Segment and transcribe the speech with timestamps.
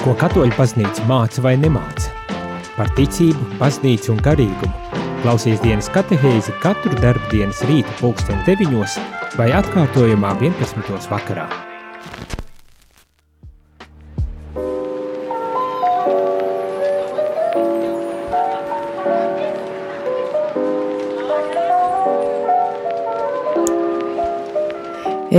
[0.00, 2.08] Ko katoļu baznīca māca vai nemāca?
[2.72, 4.72] Par ticību, baznīcu un garīgumu.
[5.20, 8.96] Klausies dienas katehēzi katru darbdienas rītu pulksteni deviņos
[9.36, 11.10] vai atkārtojumā 11.
[11.12, 11.50] vakarā.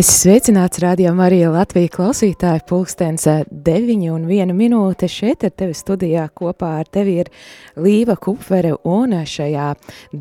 [0.01, 3.27] Es sveicināts Radio Marija Latvija klausītāju pulkstens
[3.67, 5.05] 9 un 1 minūte.
[5.11, 7.29] Šeit ar tevi studijā kopā ar tevi ir
[7.77, 9.67] Līva Kupfere un šajā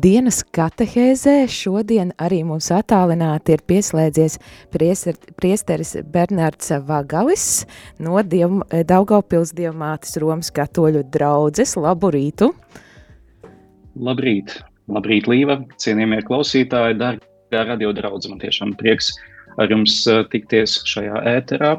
[0.03, 4.37] dienas katehēzē šodien arī mums attālināti ir pieslēdzies
[4.75, 7.47] priester, priesteris Bernards Vagalis
[7.97, 11.73] no Diev, Daugavpils Dievmātes Romas katoļu draudzes.
[11.79, 12.51] Labu rītu!
[13.97, 14.59] Labrīt!
[14.93, 15.57] Labrīt, Līva!
[15.81, 19.15] Cienījamie klausītāji, dārgā radio draudze, man tiešām prieks
[19.59, 21.75] ar jums eh, tikties šajā ēterā,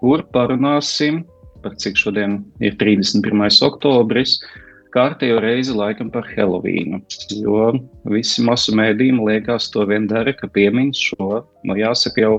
[0.00, 1.24] kur parunāsim
[1.60, 3.42] par cik šodien ir 31.
[3.66, 4.38] oktobris,
[4.94, 7.02] kārtējo reizi laikam par Helovīnu.
[7.36, 7.72] Jo
[8.10, 12.32] visi masu mēdījumi liekas to vien dara, ka piemin šo, nu jāsaka jau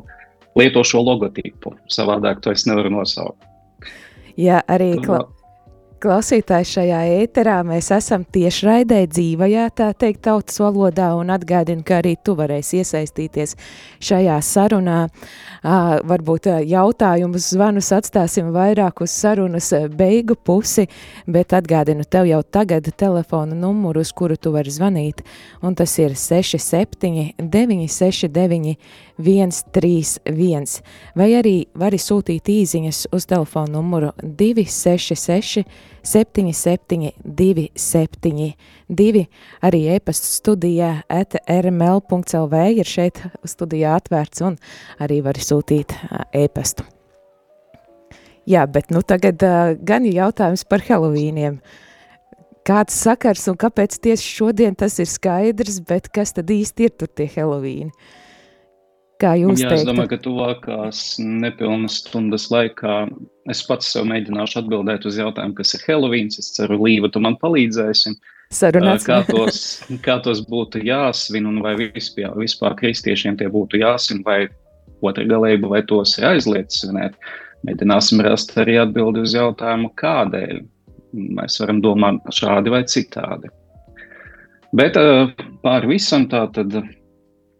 [0.60, 1.76] lieto šo logotipu.
[1.94, 3.45] Savādāk to es nevaru nosaukt.
[4.40, 5.22] Jā, arī kla
[6.02, 12.16] Klausītāji šajā ēterā mēs esam tiešraidē dzīvajā, tā teikt, tautas valodā un atgādinu, ka arī
[12.26, 13.54] tu varēsi iesaistīties
[14.02, 15.04] šajā sarunā.
[15.62, 20.88] À, varbūt jautājumus, zvanus atstāsim vairāk uz sarunas beigu pusi,
[21.30, 25.22] bet atgādinu tev jau tagad telefona numuru, uz kuru tu vari zvanīt,
[25.62, 28.74] un tas ir 67 969
[29.22, 30.81] 131,
[31.16, 35.64] vai arī vari sūtīt īziņas uz telefonu numuru 266
[36.03, 39.27] 77 272,
[39.61, 44.58] arī e-pasta studijā at rml.lv ir šeit studijā atvērts un
[44.99, 45.94] arī var sūtīt
[46.33, 46.88] e-pastu.
[48.49, 51.59] Jā, bet nu tagad uh, gan jautājums par Helovīniem.
[52.66, 57.10] Kāds sakars un kāpēc tieši šodien tas ir skaidrs, bet kas tad īsti ir tur
[57.10, 57.93] tie Helovīni?
[59.21, 59.83] Kā jūs Jā, teiktu?
[59.83, 62.95] es domāju, ka tuvākās nepilnas stundas laikā
[63.52, 66.39] es pats sev mēģināšu atbildēt uz jautājumu, kas ir Helovīns.
[66.42, 68.15] Es ceru, Līva, tu man palīdzēsi.
[68.52, 69.05] Sarunāts.
[69.08, 69.60] Kā tos,
[70.05, 74.42] kā tos būtu jāsvin un vai vispār, vispār kristiešiem tie būtu jāsvin vai
[75.05, 77.15] otra galība, vai tos ir aizliegts svinēt.
[77.67, 80.64] Mēģināsim rast arī atbildi uz jautājumu, kādēļ.
[81.37, 83.52] Mēs varam domāt šādi vai citādi.
[84.73, 84.98] Bet
[85.61, 86.73] pār visam tā tad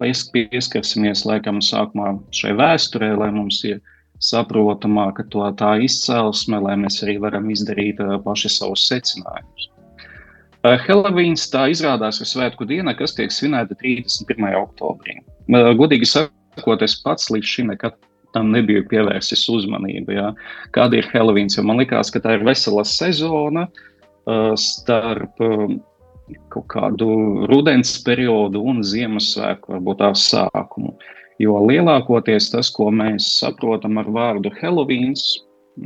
[0.01, 3.79] pieskarsimies laikam sākumā šai vēsturē, lai mums ir
[4.22, 9.69] saprotamāka to tā izcelsme, lai mēs arī varam izdarīt paši savus secinājumus.
[10.85, 14.51] Helovīns tā izrādās ir svētku diena, kas tiek svinēta 31.
[14.59, 15.17] oktobrī.
[15.50, 17.97] Godīgi sakot, es pats līdz šim nekad
[18.35, 20.13] tam nebiju pievērsis uzmanību.
[20.13, 20.29] Ja?
[20.75, 21.57] Kāda ir Helovīns?
[21.66, 23.66] Man liekas, ka tā ir vesela sezona
[24.53, 25.41] starp
[26.53, 27.08] kaut kādu
[27.50, 30.96] rudens periodu un Ziemassvētku, varbūt tās sākumu.
[31.42, 35.24] Jo lielākoties tas, ko mēs saprotam ar vārdu Helovīns,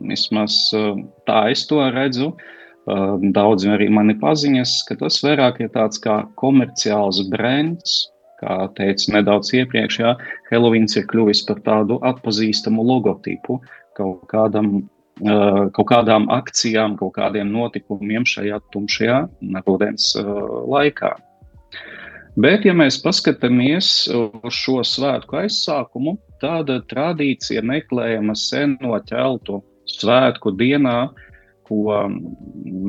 [0.10, 0.92] vismaz eh,
[1.30, 6.24] tā es to redzu, eh, daudzi arī mani paziņas, ka tas vairāk ir tāds kā
[6.42, 8.10] komerciāls brands,
[8.42, 10.16] kā teicu nedaudz iepriekš, jā,
[10.52, 13.62] Helovīns ir kļuvis par tādu atpazīstamu logotipu
[13.96, 14.82] kaut kādam
[15.20, 19.22] kaut kādām akcijām, kaut kādiem notikumiem šajā tumšajā
[19.68, 21.16] rudens laikā.
[22.36, 30.98] Bet, ja mēs paskatāmies uz šo svētku aizsākumu, tāda tradīcija meklējama seno ķeltu svētku dienā,
[31.66, 31.96] ko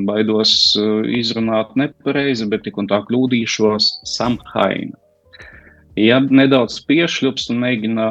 [0.08, 0.74] baidos
[1.14, 4.98] izrunāt nepareizi, bet tik un tā kļūdīšos Samhaina.
[5.96, 8.08] Ja nedaudz piešļups un mēģina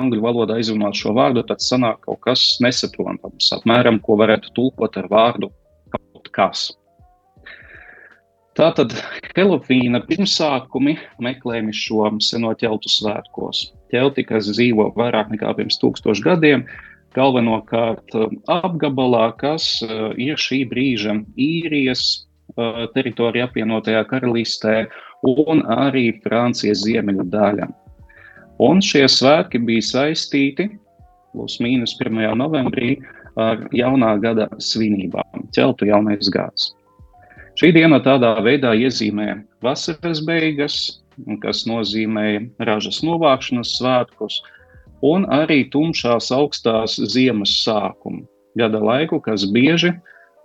[0.00, 5.08] angļu valodā izrunāt šo vārdu, tad sanāk kaut kas nesaprotams, apmēram, ko varētu tulkot ar
[5.12, 5.52] vārdu
[5.94, 6.68] kaut kas.
[8.58, 8.92] Tātad
[9.36, 13.68] Helovīna pirmsākumi meklējami šo seno ķeltu svētkos.
[13.92, 16.64] Ķelti, kas dzīvo vairāk nekā pirms tūkstošu gadiem,
[17.16, 22.04] galvenokārt uh, apgabalā, kas uh, ir šī brīža īrijas
[22.56, 24.76] uh, teritorija apvienotajā karalistē
[25.26, 27.70] un arī Francijas ziemeļu daļa.
[28.60, 30.66] Un šie svētki bija saistīti
[31.32, 32.18] plus mīnus 1.
[32.36, 32.98] novembrī
[33.40, 36.74] ar jaunā gada svinībām, ķeltu jaunais gads.
[37.56, 40.76] Šī diena tādā veidā iezīmē vasaras beigas,
[41.42, 42.26] kas nozīmē
[42.68, 44.40] ražas novākšanas svētkus,
[45.04, 48.26] un arī tumšās augstās ziemas sākumu,
[48.60, 49.94] gada laiku, kas bieži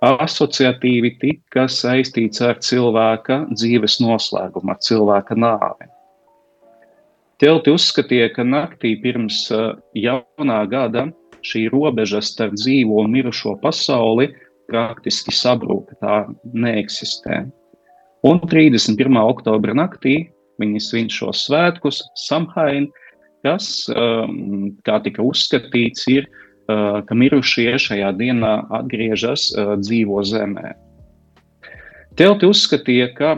[0.06, 5.89] asociatīvi tika saistīts ar cilvēka dzīves noslēgumu, ar cilvēka nāvi.
[7.41, 9.49] Telti uzskatīja, ka naktī pirms
[9.99, 11.09] jaunā gada
[11.45, 14.29] šī robeža starp dzīvo un mirušo pasauli
[14.69, 16.23] praktiski sabrūk, tā
[16.55, 17.43] neeksistē.
[18.25, 19.19] Un 31.
[19.19, 20.15] oktobra naktī
[20.63, 22.87] viņi svin šos svētkus, Samhain,
[23.45, 26.25] kas, um, kā tika uzskatīts, ir,
[26.71, 29.51] uh, ka mirušie šajā dienā atgriežas
[29.83, 30.71] dzīvo zemē.
[32.15, 33.35] Telti uzskatīja, ka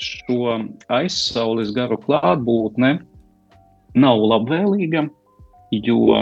[0.00, 0.56] šo
[0.88, 2.94] aizsaules garu klātbūtne
[3.94, 5.06] nav labvēlīga,
[5.70, 6.20] jo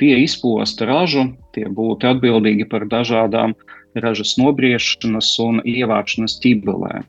[0.00, 3.54] tie izposta ražu, tie būtu atbildīgi par dažādām
[4.00, 7.04] ražas nobriešanas un ievākšanas ķibelēm.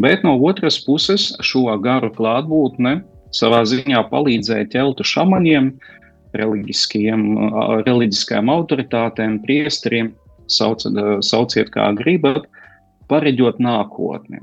[0.00, 3.02] Bet no otras puses, šo garu klātbūtne
[3.36, 5.72] savā ziņā palīdzēja ķeltu šamaņiem,
[6.36, 10.12] reliģiskajām autoritātēm, priesteriem,
[10.48, 10.84] sauc,
[11.24, 12.48] sauciet kā gribat,
[13.12, 14.40] pareģot nākotni.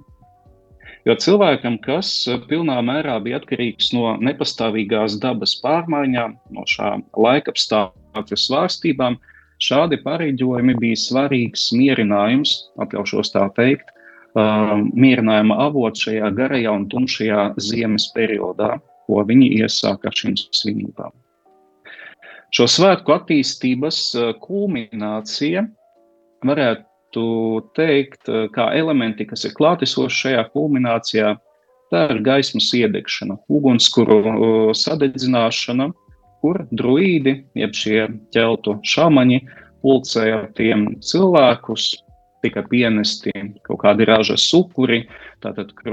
[1.10, 8.38] Jo cilvēkam, kas eh, pilnā mērā bija atkarīgs no nepastāvīgās dabas pārmaiņām, no šām laikapstākļu
[8.38, 9.18] svārstībām,
[9.66, 12.52] šādi pareģojumi bija svarīgs mierinājums,
[12.86, 18.76] atļaušos tā teikt, uh, mierinājuma avots šajā garajā un tumšajā ziemas periodā,
[19.10, 21.16] ko viņi iesāka ar šīm svinībām.
[22.54, 25.66] Šo svētku attīstības eh, kulminācija
[26.46, 31.38] varētu varētu teikt, eh, kā elementi, kas ir klātesoši šajā kulminācijā,
[31.92, 35.92] tā ir gaismas iedegšana, ugunskura eh, sadedzināšana,
[36.42, 39.42] kur druīdi, jeb šie ķeltu šāmaņi,
[39.82, 42.04] pulcēja tiem cilvēkus,
[42.42, 43.32] tika pienesti
[43.64, 45.08] kaut kādi ražas upuri,
[45.42, 45.92] tātad eh,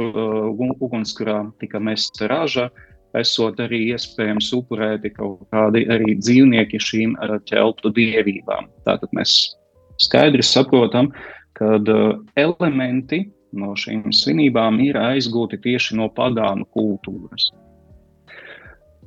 [0.80, 2.70] ugunskurā tika mesta raža,
[3.16, 7.16] esot arī iespējams upurēti kaut kādi arī dzīvnieki šīm
[7.48, 8.68] ķeltu dievībām.
[8.84, 9.56] Tātad mēs
[10.02, 11.10] skaidri saprotam,
[11.56, 13.24] ka uh, elementi
[13.56, 17.50] no šīm svinībām ir aizgūti tieši no pagānu kultūras.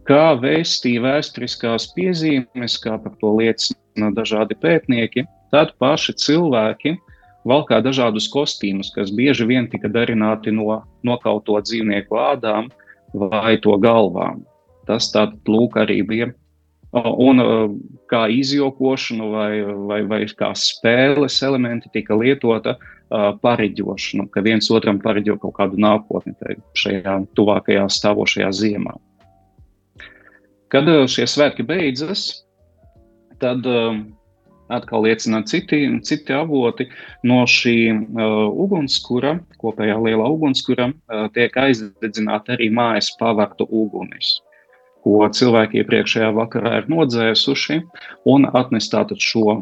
[0.09, 6.95] Kā vēstīja vēsturiskās piezīmes, kā par to liecina dažādi pētnieki, tad paši cilvēki
[7.49, 12.71] valkā dažādus kostīmus, kas bieži vien tika darināti no nokauto dzīvnieku ādām
[13.13, 14.41] vai to galvām.
[14.89, 16.31] Tas tātad lūk arī bija
[16.93, 17.41] Un
[18.09, 22.79] kā izjokošana vai, vai, vai kā spēles elementi tika lietota
[23.43, 26.33] pareģošana, ka viens otram pareģo kaut kādu nākotni
[26.77, 28.95] šajā tuvākajā stāvošajā ziemā.
[30.73, 32.43] Kad šie svētki beidzas,
[33.41, 33.65] tad
[34.69, 36.89] atkal liecina citi, citi avoti
[37.25, 37.77] no šī
[38.65, 40.89] ugunskura, kopējā lielā ugunskura,
[41.37, 44.39] tiek aizdedzināta arī mājas pavartu ugunis
[45.09, 47.81] ko cilvēki iepriekšējā vakarā ir nodzēsuši,
[48.29, 49.55] un atnest tātad šo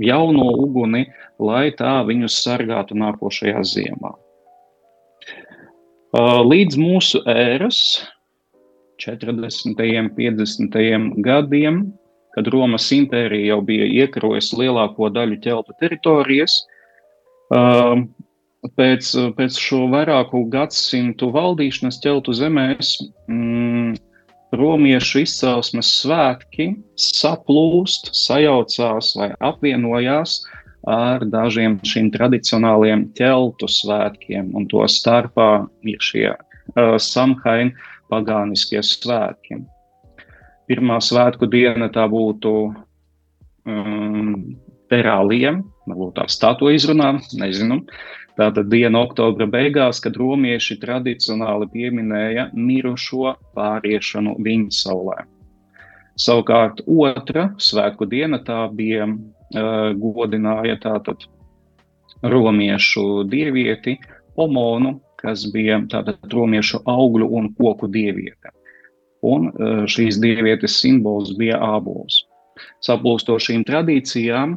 [0.00, 1.06] jauno uguni,
[1.40, 4.12] lai tā viņus sargātu nākošajā ziemā.
[6.50, 7.80] Līdz mūsu ēras
[9.00, 9.80] 40.
[10.02, 10.78] un 50.
[11.24, 11.84] gadiem,
[12.34, 16.58] kad Romas impērija jau bija iekarojusi lielāko daļu ķeltu teritorijas,
[18.76, 22.98] pēc, pēc šo vairāku gadsimtu valdīšanas ķeltu zemēs,
[23.30, 23.96] mm,
[24.56, 30.40] romiešu izcelsmes svētki saplūst, sajaucās vai apvienojās
[30.90, 37.74] ar dažiem šiem tradicionāliem ķeltu svētkiem, un to starpā ir šie uh, samhaini
[38.10, 39.60] pagāniskie svētki.
[40.70, 42.54] Pirmā svētku diena tā būtu
[43.66, 44.34] um,
[44.90, 47.82] perāliem, varbūt tā stāto izrunā, nezinu.
[48.40, 55.16] Tātad diena oktobra beigās, kad romieši tradicionāli pieminēja mirušo pāriešanu viņa saulē.
[56.20, 61.26] Savukārt otra svētku diena tā bija uh, godināja tātad
[62.24, 63.98] romiešu dievieti
[64.36, 68.54] Pomonu, kas bija tātad romiešu augļu un koku dieviete.
[69.20, 72.22] Un uh, šīs dievietes simbols bija ābols.
[72.88, 74.56] Saplūstošīm tradīcijām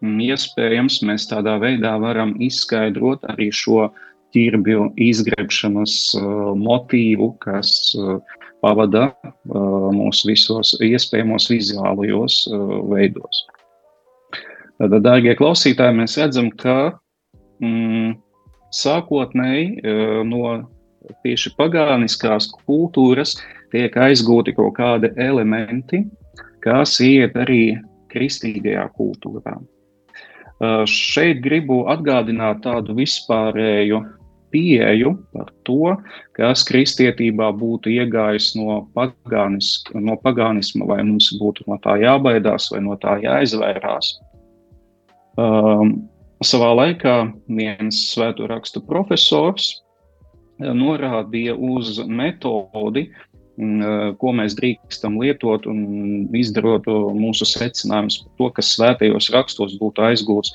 [0.00, 3.88] iespējams mēs tādā veidā varam izskaidrot arī šo
[4.34, 6.24] ķirbju izgrebšanas uh,
[6.56, 8.20] motīvu, kas uh,
[8.62, 13.44] pavada uh, mūs visos iespējamos vizuālajos uh, veidos.
[14.80, 16.76] Tad, dārgie klausītāji, mēs redzam, ka
[17.60, 18.14] mm,
[18.72, 20.60] sākotnēji uh, no
[21.24, 23.34] tieši pagāniskās kultūras
[23.74, 26.04] tiek aizgūti kaut kādi elementi,
[26.64, 27.76] kas iet arī
[28.12, 29.58] kristīgajā kultūrā.
[30.90, 34.00] Šeit gribu atgādināt tādu vispārēju
[34.52, 35.94] pieeju par to,
[36.36, 42.82] kas kristietībā būtu iegājis no, pagānis, no pagānisma, vai mums būtu no tā jābaidās vai
[42.84, 44.12] no tā jāizvairās.
[45.40, 45.94] Um,
[46.44, 47.16] savā laikā
[47.48, 49.78] viens svēto rakstu profesors
[50.60, 53.08] norādīja uz metodi,
[54.20, 56.86] ko mēs drīkstam lietot un izdarot
[57.16, 60.52] mūsu secinājumus par to, kas svētajos rakstos būtu aizgūts,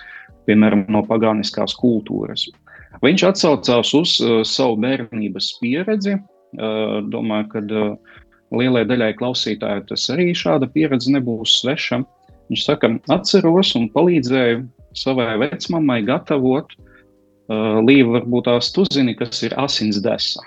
[0.49, 2.47] piemēram, no pagāniskās kultūras.
[3.03, 4.15] Viņš atsaucās uz
[4.47, 6.17] savu bērnības pieredzi.
[7.11, 7.63] Domāju, ka
[8.55, 12.01] lielai daļai klausītāju tas arī šāda pieredze nebūs sveša.
[12.49, 14.63] Viņš saka, atceros un palīdzēju
[14.95, 20.45] savai vecmāmai gatavot uh, līvu, varbūt tās tu zini, kas ir asins desa.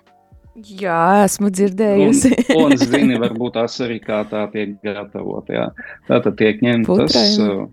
[0.58, 2.32] Jā, esmu dzirdējusi.
[2.56, 5.50] un, un zini, varbūt tās arī kā tā tiek gatavot.
[5.52, 5.68] Jā.
[6.08, 7.66] Tā tad tiek ņemtas, uh,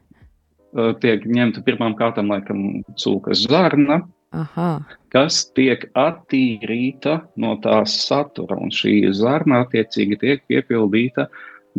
[0.76, 4.04] uh, tiek ņemta pirmām kārtām laikam cūkas zarna,
[4.36, 4.70] Aha.
[5.14, 11.30] kas tiek attīrīta no tās satura, un šī zarna attiecīgi tiek piepildīta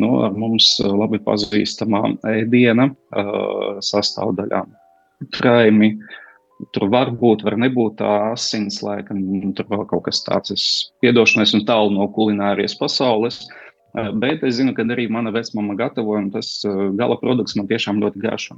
[0.01, 4.73] no nu, mums labi pazīstamām ēdiena uh, sastāvdaļām.
[5.33, 5.95] Traimi,
[6.73, 9.21] tur var būt, var nebūt tā asins, laikam,
[9.57, 10.65] tur vēl kaut kas tāds, es
[11.03, 16.25] piedošanais un tālu no kulinārijas pasaules, uh, bet es zinu, ka arī mana vecmama gatavoja,
[16.25, 18.57] un tas uh, gala produkts man tiešām ļoti garšo.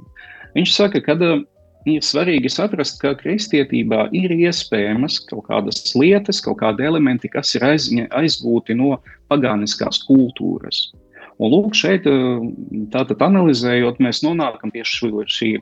[0.56, 1.42] Viņš saka, ka uh,
[1.88, 7.64] ir svarīgi saprast, ka kristietībā ir iespējamas kaut kādas lietas, kaut kādi elementi, kas ir
[7.68, 8.98] aiz, aizgūti no
[9.32, 10.90] pagāniskās kultūras.
[11.40, 12.04] Un lūk, šeit
[12.92, 15.54] tātad analizējot, mēs nonākam pie šī,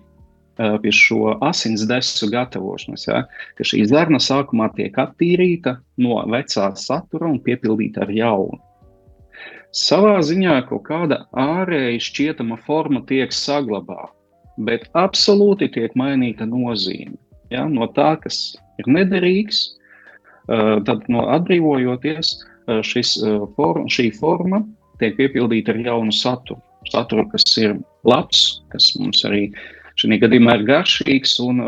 [0.58, 3.22] pie šo asins desu gatavošanas, ja,
[3.58, 8.60] ka šī zarna sākumā tiek attīrīta no vecā satura un piepildīta ar jaunu.
[9.78, 14.18] Savā ziņā kaut kāda ārēji šķietama forma tiek saglabāta
[14.58, 17.16] bet absolūti tiek mainīta nozīme.
[17.52, 17.66] Ja?
[17.70, 19.64] No tā, kas ir nederīgs,
[20.48, 22.34] tad no atbrīvojoties,
[22.84, 23.14] šis,
[23.56, 24.62] form, šī forma
[25.02, 26.60] tiek piepildīta ar jaunu saturu.
[26.88, 27.76] Saturu, kas ir
[28.08, 29.48] labs, kas mums arī
[29.98, 31.62] šajā gadījumā ir garšīgs un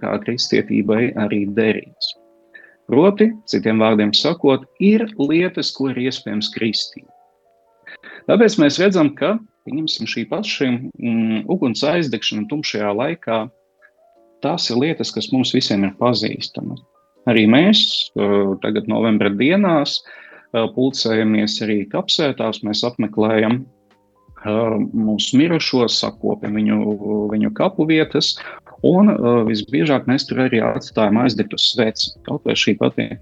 [0.00, 2.12] kā kristietībai arī derīgs.
[2.90, 7.08] Proti, citiem vārdiem sakot, ir lietas, ko ir iespējams kristīt.
[8.28, 9.36] Tāpēc mēs redzam, ka
[9.66, 13.44] šī paša mm, uguns aizdegšana tumšajā laikā,
[14.42, 16.82] tās ir lietas, kas mums visiem ir pazīstamas.
[17.30, 18.10] Arī mēs
[18.64, 20.00] tagad novembra dienās
[20.52, 23.62] pulcējamies arī kapsētās, mēs apmeklējam
[24.44, 26.78] mūsu mirušos, sakopam viņu,
[27.32, 28.34] viņu kapu vietas,
[28.82, 29.12] un
[29.46, 32.10] visbiežāk mēs tur arī atstājam aizdegtus sveci.
[32.26, 33.12] Kaut vai šī pati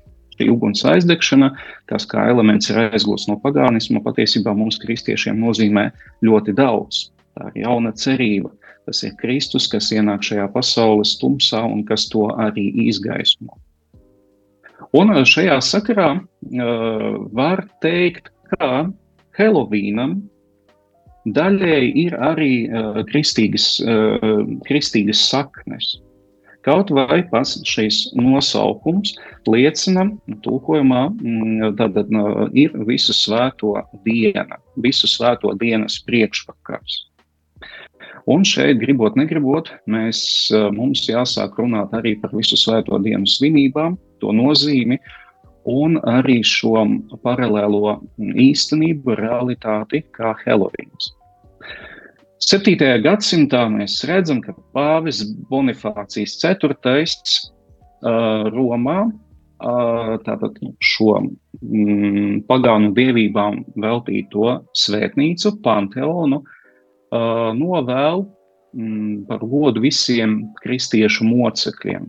[0.41, 1.53] šī uguns aizdegšana,
[1.91, 5.91] kas kā elements ir aizgūts no pagānisma, patiesībā mums kristiešiem nozīmē
[6.25, 7.11] ļoti daudz.
[7.37, 8.50] Tā ir jauna cerība.
[8.89, 13.59] Tas ir Kristus, kas ienāk šajā pasaules tumsā un kas to arī izgaismo.
[14.97, 17.05] Un šajā sakarā uh,
[17.37, 18.89] var teikt, ka
[19.39, 20.17] Helovīnam
[21.27, 25.99] daļēji ir arī uh, kristīgas, uh, kristīgas saknes.
[26.67, 29.15] Kaut vai pats šīs nosaukums
[29.49, 30.05] liecina,
[30.45, 31.07] tulkojumā
[31.79, 36.99] tātad mm, ir visu svēto diena, visu svēto dienas priekšvakars.
[38.29, 40.21] Un šeit, gribot, negribot, mēs,
[40.77, 45.00] mums jāsāk runāt arī par visu svēto dienu svinībām, to nozīmi
[45.69, 46.85] un arī šo
[47.25, 51.12] paralēlo īstenību, realitāti kā Helovīns.
[52.40, 52.76] 7.
[53.05, 56.79] gadsimtā mēs redzam, ka Pāvis Bonifācijas IV.
[58.00, 59.11] Uh, Romā
[59.61, 66.43] tātad šo mm, pagānu dievībām veltīto svētnīcu, Panteonu,
[67.12, 68.25] novēl
[68.73, 72.09] mm, par godu visiem kristiešu mocekļiem.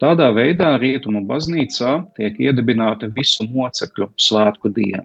[0.00, 5.04] Tādā veidā Rietumu baznīcā tiek iedibināta visu mocekļu svētku diena.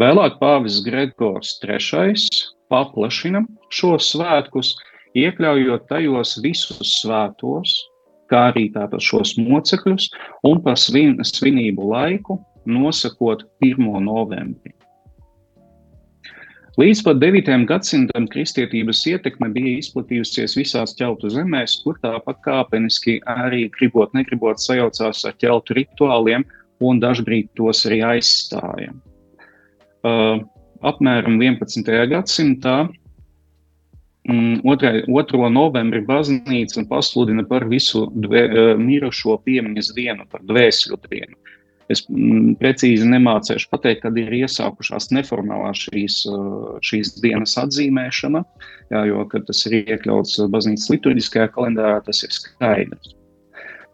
[0.00, 2.12] Vēlāk Pāvis Gregors III
[2.72, 3.40] paplašina
[3.72, 4.74] šos svētkus,
[5.16, 7.72] iekļaujot tajos visus svētos,
[8.28, 10.10] kā arī tātad šos mocekļus,
[10.48, 12.36] un par svin, svinību laiku
[12.68, 13.88] nosakot 1.
[14.04, 14.76] novembri.
[16.80, 17.48] Līdz pat 9.
[17.68, 25.20] gadsimtam kristietības ietekme bija izplatījusies visās ķeltu zemēs, kur tā pakāpeniski arī gribot, negribot sajaucās
[25.28, 26.46] ar ķeltu rituāliem
[26.80, 28.88] un dažbrīd tos arī aizstāja.
[30.00, 30.40] Uh,
[30.80, 31.92] apmēram 11.
[32.08, 32.78] gadsimtā.
[34.24, 34.32] 2.
[34.32, 41.36] Mm, novembrī baznīca pasludina par visu dvē, eh, mirušo piemiņas dienu, par dvēsļu dienu.
[41.90, 46.44] Es mm, precīzi nemācīšu pateikt, kad ir iesākušās neformālā šīs, eh,
[46.86, 48.44] šīs dienas atzīmēšana,
[48.94, 53.16] jā, jo, tas ir iekļauts baznīcas liturģiskajā kalendārā, tas ir skaidrs.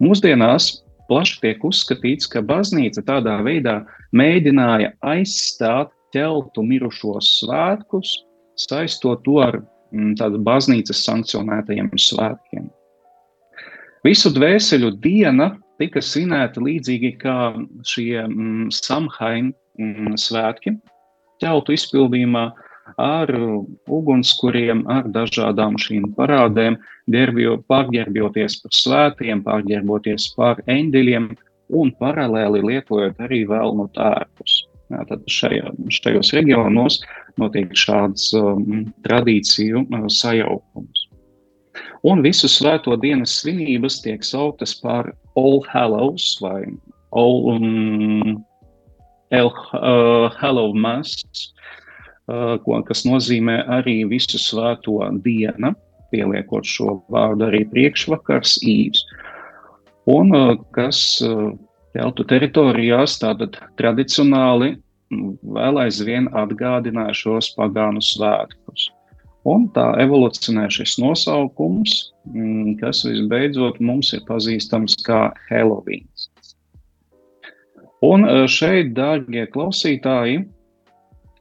[0.04, 0.71] Mūsdienās
[1.09, 3.80] plaši tiek uzskatīts, ka baznīca tādā veidā
[4.16, 8.12] mēģināja aizstāt ķeltu mirušos svētkus,
[8.59, 12.68] saistot to ar mm, tādu baznīcas sankcionētajiem svētkiem.
[14.07, 17.39] Visu dvēseļu diena tika svinēta līdzīgi kā
[17.87, 20.77] šie mm, samhain mm, svētki
[21.43, 22.47] ķeltu izpildījumā
[22.99, 23.31] ar
[23.93, 26.79] ugunskuriem, ar dažādām šīm parādēm,
[27.13, 31.29] gerbjo, pārģērbjoties par svētiem, pārģērboties par eņģeļiem
[31.79, 34.63] un paralēli lietojot arī vēlnu tērpus.
[34.89, 37.03] Jā, tad šajā, šajos reģionos
[37.41, 41.08] notiek šāds um, tradīciju uh, sajaukums.
[42.07, 46.62] Un visu svēto dienas svinības tiek sauktas par All Hallows vai
[47.17, 48.45] All um,
[49.35, 51.25] El uh, Hallow Mass,
[52.31, 55.75] uh, ko, kas nozīmē arī visu svēto dienu,
[56.12, 59.02] pieliekot šo vārdu arī priekšvakars īvs.
[60.09, 61.50] Un uh, kas uh,
[61.97, 64.75] Keltu teritorijās tātad tradicionāli
[65.57, 68.90] vēl aizvien atgādināja šos pagānu svētkus.
[69.47, 76.09] Un tā evolucionē šis nosaukums, mm, kas visbeidzot mums ir pazīstams kā Halloween.
[78.02, 80.42] Un e, šeit, dārgie klausītāji,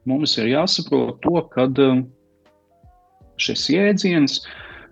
[0.06, 1.90] mums ir jāsaprot to, ka e,
[3.42, 4.40] šis jēdziens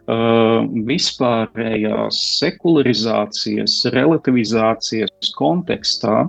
[0.05, 6.27] Uh, vispārējās sekularizācijas, relativizācijas kontekstā,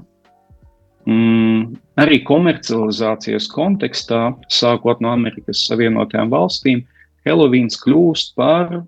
[1.09, 6.85] mm, arī komercializācijas kontekstā, sākot no Amerikas Savienotajām valstīm,
[7.27, 8.83] Helovīns kļūst par,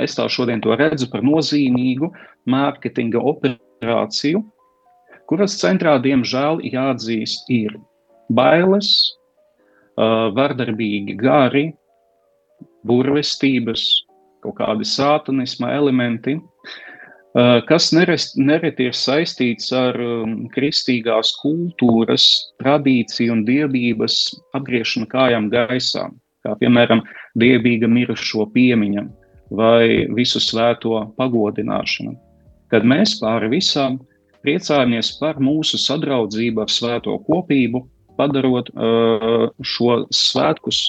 [0.00, 2.10] es tā šodien to redzu, par nozīmīgu
[2.50, 4.42] mārketinga operāciju,
[5.30, 7.76] kuras centrā, diemžēl, jāatzīst, ir
[8.34, 8.90] bailes,
[10.34, 11.68] vardarbīgi gari,
[12.86, 13.84] burvestības,
[14.40, 16.38] kaut kādi sātanisma elementi,
[17.68, 19.94] kas nereti ir saistīts ar
[20.54, 22.26] kristīgās kultūras,
[22.62, 24.16] tradīciju un dievības
[24.58, 26.08] apgriešanu kājām gaisā,
[26.42, 27.04] kā piemēram
[27.38, 29.06] dievīga mirušo piemiņa
[29.50, 32.16] vai visu svēto pagodināšana.
[32.70, 33.98] Kad mēs pāri visām
[34.42, 37.84] priecājamies par mūsu sadraudzību ar svēto kopību,
[38.18, 40.82] padarot uh, šo svētkus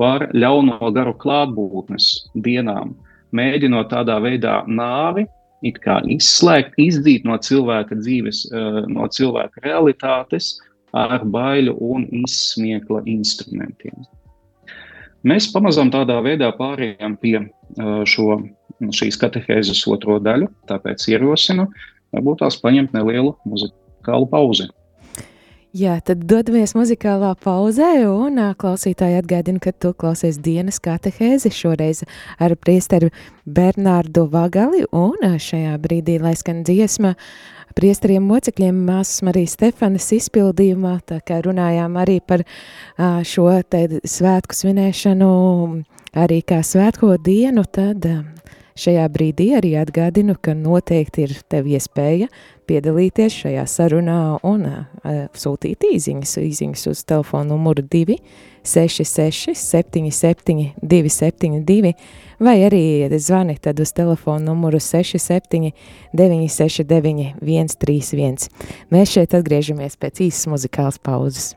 [0.00, 2.10] par ļauno garu klātbūtnes
[2.44, 2.96] dienām,
[3.34, 5.26] mēģinot tādā veidā nāvi
[5.64, 10.58] izslēgt, izdzīt no cilvēka dzīves, eh, no cilvēka realitātes
[10.94, 14.04] ar baiļu un izsmiekla instrumentiem.
[15.24, 18.42] Mēs pamazām tādā veidā pārējām pie eh, šo,
[18.92, 21.68] šīs katehēzes otro daļu, tāpēc ierosinu,
[22.12, 24.68] varbūt tās paņemt nelielu muzikālu pauzi.
[25.74, 32.04] Jā, tad dodamies muzikālā pauzē, un klausītāji atgādina, ka tu klausies dienas katehēzi šoreiz
[32.38, 33.08] ar priesteru
[33.42, 37.16] Bernārdu Vagali, un šajā brīdī, lai skan dziesma,
[37.74, 42.46] priesteriem mocekļiem māsas Marijas Stefanas izpildījumā, tā kā runājām arī par
[43.26, 45.34] šo te svētku svinēšanu,
[46.14, 48.06] arī kā svētko dienu, tad
[48.78, 52.30] šajā brīdī arī atgādinu, ka noteikti ir tev iespēja
[52.68, 58.18] piedalīties šajā sarunā un uh, sūtīt īziņas, īziņas uz telefonu numuru 2
[58.64, 61.92] 66 77 272
[62.40, 62.84] vai arī
[63.18, 65.72] zvani uz telefonu numuru 67
[66.12, 68.48] 969 131.
[68.90, 71.52] Mēs šeit atgriežamies pēc īsas muzikālas pauzes.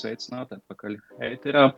[0.00, 0.96] Sveicināti atpakaļ
[1.28, 1.68] ēterā.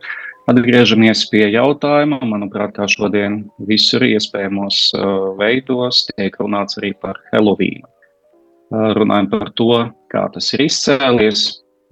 [0.51, 2.21] Atgriežamies pie jautājuma.
[2.27, 7.87] Manuprāt, kā šodien visur iespējamos uh, veidos tiek runāts arī par Helovīnu.
[7.87, 9.71] Uh, runājam par to,
[10.13, 11.47] kā tas ir izcēlies,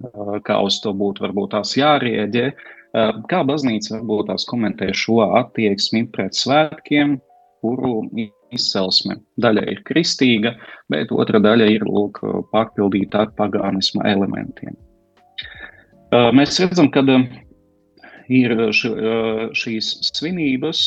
[0.08, 2.52] uh, kā uz to būtu varbūt tās jārieģē,
[2.92, 7.14] kā baznīca varbūt tās komentē šo attieksmi pret svētkiem,
[7.64, 8.02] kuru
[8.52, 10.54] izcelsme daļa ir kristīga,
[10.92, 12.20] bet otra daļa ir lūk,
[12.52, 14.76] pārpildīta ar pagānisma elementiem.
[16.12, 17.00] Mēs redzam, ka
[18.32, 18.52] ir
[19.56, 20.80] šīs svinības,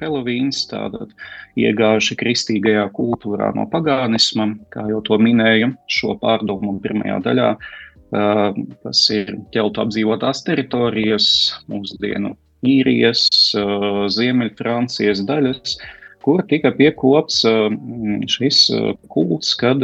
[0.00, 1.12] Helovīns, tātad
[1.58, 7.50] iegājuši kristīgajā kultūrā no pagānisma, kā jau to minēju, šo pārdomu pirmajā daļā.
[8.10, 11.28] Tas ir ķeltu apdzīvotās teritorijas,
[11.70, 12.34] mūsdienu
[12.66, 13.26] īrijas,
[14.16, 15.76] Ziemeļfrancijas daļas,
[16.26, 17.42] kur tika piekops
[18.34, 18.60] šis
[19.14, 19.82] kults, kad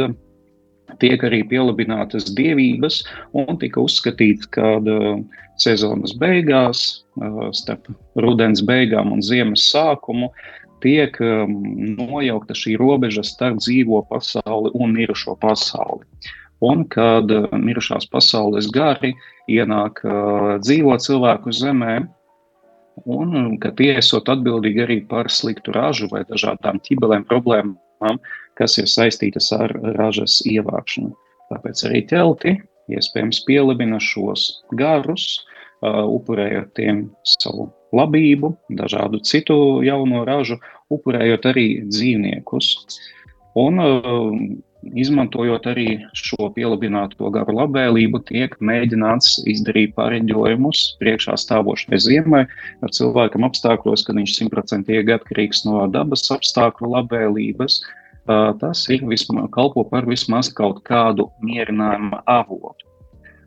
[1.01, 3.01] tiek arī pielabinātas dievības
[3.33, 4.75] un tika uzskatīts, ka
[5.61, 7.03] sezonas beigās,
[7.55, 10.31] starp rudens beigām un ziemas sākumu,
[10.83, 16.03] tiek nojaukta šī robeža starp dzīvo pasauli un mirušo pasauli.
[16.63, 19.11] Un kad mirušās pasaules gari
[19.51, 19.99] ienāk
[20.63, 21.95] dzīvo cilvēku zemē,
[23.09, 28.19] un ka tie esot atbildīgi arī par sliktu ražu vai dažādām ķibelēm problēmām,
[28.59, 31.13] kas ir saistītas ar ražas ievākšanu.
[31.53, 32.57] Tāpēc arī ķelti
[32.93, 35.25] iespējams pielabina šos garus,
[35.83, 40.59] upurējot tiem savu labību, dažādu citu jauno ražu,
[40.93, 42.69] upurējot arī dzīvniekus.
[43.59, 43.79] Un,
[44.83, 45.87] izmantojot arī
[46.17, 52.43] šo pielabināto garu labvēlību, tiek mēģināts izdarīt pārēģojumus priekšā stāvošai ziemai,
[52.83, 57.79] ar cilvēkam apstākļos, kad viņš simtprocentīgi atkarīgs no dabas apstākļu labvēlības,
[58.25, 62.87] tas ir vismaz, kalpo par vismaz kaut kādu mierinājumu avotu.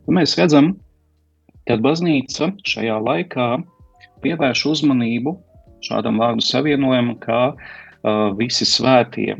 [0.07, 0.75] Un mēs redzam,
[1.67, 3.47] ka baznīca šajā laikā
[4.23, 5.35] pievērš uzmanību
[5.85, 9.35] šādam vārdu savienojumam, kā uh, visi svētie.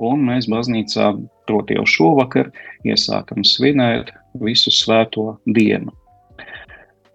[0.00, 1.12] Un mēs baznīcā,
[1.48, 2.50] proti, jau šovakar
[2.88, 5.92] iesākam svinēt visu svēto dienu.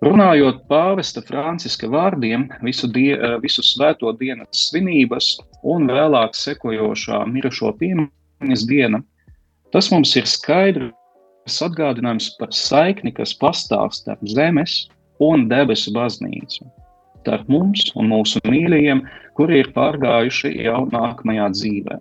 [0.04, 7.72] Runājot pāvesta Franciska vārdiem, visu, die, eh, visu svēto dienas svinības un vēlāk sekojošā mirušo
[7.80, 9.02] piemiņas diena,
[9.72, 16.68] tas mums ir skaidrs atgādinājums par saikni, kas pastāv starp zemes un debesu baznīcu.
[17.22, 19.02] Starp mums un mūsu mīļajiem,
[19.36, 21.98] kuri ir pārgājuši jau nākamajā dzīvē.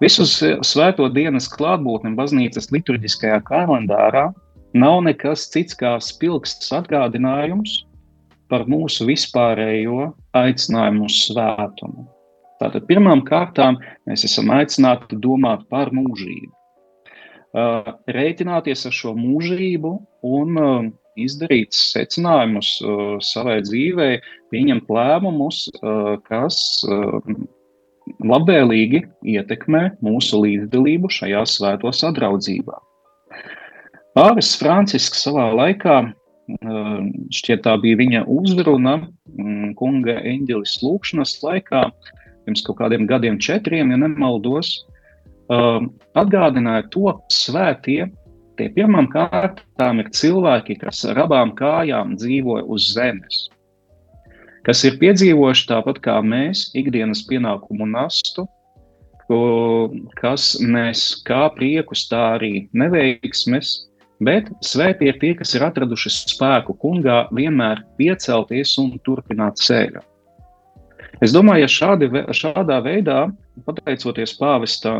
[0.00, 4.30] Visus svēto dienas klātbūtni baznīcas liturģiskajā kalendārā
[4.74, 7.84] nav nekas cits kā spilgts atgādinājums
[8.50, 12.06] par mūsu vispārējo aicinājumu uz svētumu.
[12.60, 13.76] Tātad pirmām kārtām
[14.08, 16.52] mēs esam aicināti domāt par mūžību.
[17.56, 19.92] Uh, rēķināties ar šo mūžību
[20.28, 24.08] un uh, izdarīt secinājumus uh, savai dzīvē,
[24.52, 25.62] pieņemt lēmumus,
[26.28, 26.58] kas
[28.22, 29.00] labvēlīgi
[29.34, 32.76] ietekmē mūsu līdzdalību šajā svēto sadraudzībā.
[34.16, 35.96] Pāvis Francisks savā laikā,
[37.36, 41.82] šķiet tā bija viņa uzruna mm, kunga eņģelis lūkšanas laikā,
[42.46, 44.78] pirms kaut kādiem gadiem četriem, ja nemaldos,
[45.50, 48.06] atgādināja to, svētie
[48.56, 53.44] tie pirmām kārtām ir cilvēki, kas ar abām kājām dzīvo uz zemes
[54.66, 58.46] kas ir piedzīvojuši tāpat kā mēs, ikdienas pienākumu nastu,
[60.18, 63.85] kas nes kā priekus, tā arī neveiksmes,
[64.24, 70.02] bet svēti ir tie, kas ir atraduši spēku kungā vienmēr piecelties un turpināt ceļu.
[71.24, 73.20] Es domāju, ja šādi, šādā veidā,
[73.64, 74.92] pateicoties pāvesta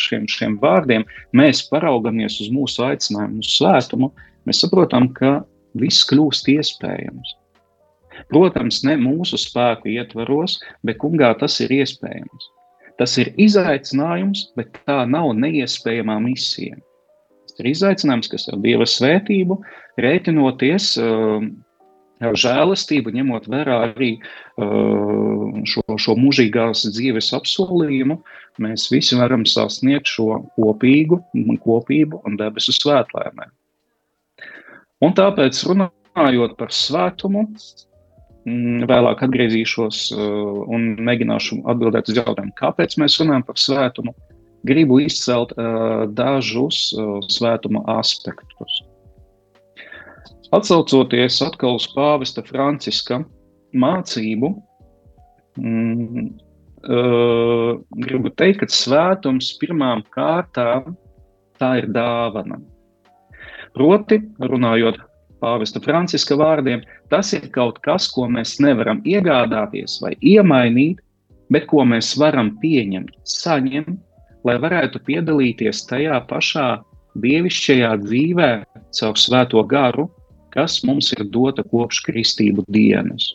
[0.00, 1.04] šiem, šiem vārdiem,
[1.36, 4.08] mēs paraugamies uz mūsu aicinājumu, uz svētumu,
[4.48, 5.42] mēs saprotam, ka
[5.76, 7.36] viss kļūst iespējams.
[8.32, 12.48] Protams, ne mūsu spēku ietvaros, bet kungā tas ir iespējams.
[13.00, 16.76] Tas ir izaicinājums, bet tā nav neiespējamā misija.
[17.58, 19.58] Ir izaicinājums, kas ar Dieva svētību,
[20.00, 21.44] rēķinoties uh,
[22.20, 28.20] ar žēlastību, ņemot vērā arī uh, šo, šo mūžīgās dzīves apsolījumu,
[28.60, 31.22] mēs visi varam sasniegt šo kopīgu
[31.64, 33.54] kopību un debesu svētlēmēm.
[35.00, 37.46] Un tāpēc runājot par svētumu,
[38.48, 44.14] Mm, vēlāk atgriezīšos uh, un mēģināšu atbildēt uz jautājumu, kāpēc mēs runājam par svētumu.
[44.68, 48.82] Gribu izcelt uh, dažus uh, svētuma aspektus.
[50.52, 53.20] Atcaucoties atkal uz pāvesta Franciska
[53.72, 54.50] mācību,
[55.60, 56.26] mm,
[56.84, 60.96] uh, gribu teikt, ka svētums pirmām kārtām
[61.60, 62.58] tā ir dāvana.
[63.76, 64.98] Proti, runājot
[65.40, 71.00] pāvesta Franciska vārdiem, tas ir kaut kas, ko mēs nevaram iegādāties vai iemainīt,
[71.50, 73.98] bet ko mēs varam pieņemt, saņemt,
[74.46, 76.68] lai varētu piedalīties tajā pašā
[77.20, 78.50] dievišķajā dzīvē
[78.96, 80.06] caur svēto garu,
[80.54, 83.28] kas mums ir dota kopš kristību dienas.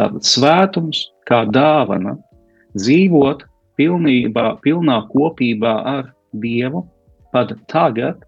[0.00, 2.16] Tātad svētums kā dāvana,
[2.76, 3.44] dzīvot
[3.80, 6.86] pilnībā, pilnā kopībā ar Dievu
[7.32, 8.22] pat tagad,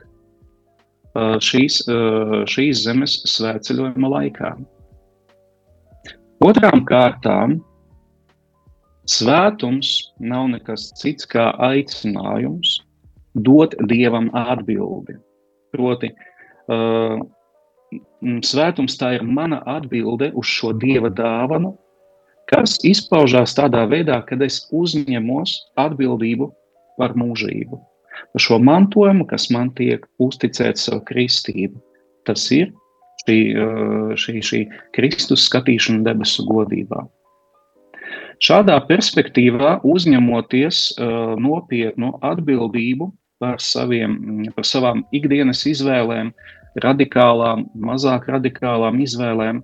[1.14, 1.82] šīs,
[2.52, 4.50] šīs zemes svētceļojuma laikā.
[6.44, 7.58] Otrām kārtām,
[9.10, 12.78] svētums nav nekas cits kā aicinājums
[13.34, 15.18] dot dievam atbildi.
[15.74, 16.12] Proti,
[16.70, 17.22] uh,
[18.46, 21.74] svētums tā ir mana atbilde uz šo dieva dāvanu,
[22.50, 26.52] kas izpaužās tādā veidā, kad es uzņemos atbildību
[27.00, 27.80] par mūžību
[28.32, 31.78] par šo mantojumu, kas man tiek uzticēts savu kristību.
[32.26, 32.72] Tas ir
[33.24, 33.38] šī,
[34.20, 34.60] šī, šī
[34.96, 37.04] Kristus skatīšana debesu godībā.
[38.42, 43.10] Šādā perspektīvā uzņemoties uh, nopietnu atbildību
[43.42, 44.18] par, saviem,
[44.56, 46.32] par savām ikdienas izvēlēm,
[46.82, 49.62] radikālām, mazāk radikālām izvēlēm,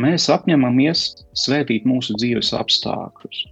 [0.00, 1.06] mēs apņemamies
[1.44, 3.44] svētīt mūsu dzīves apstākļus.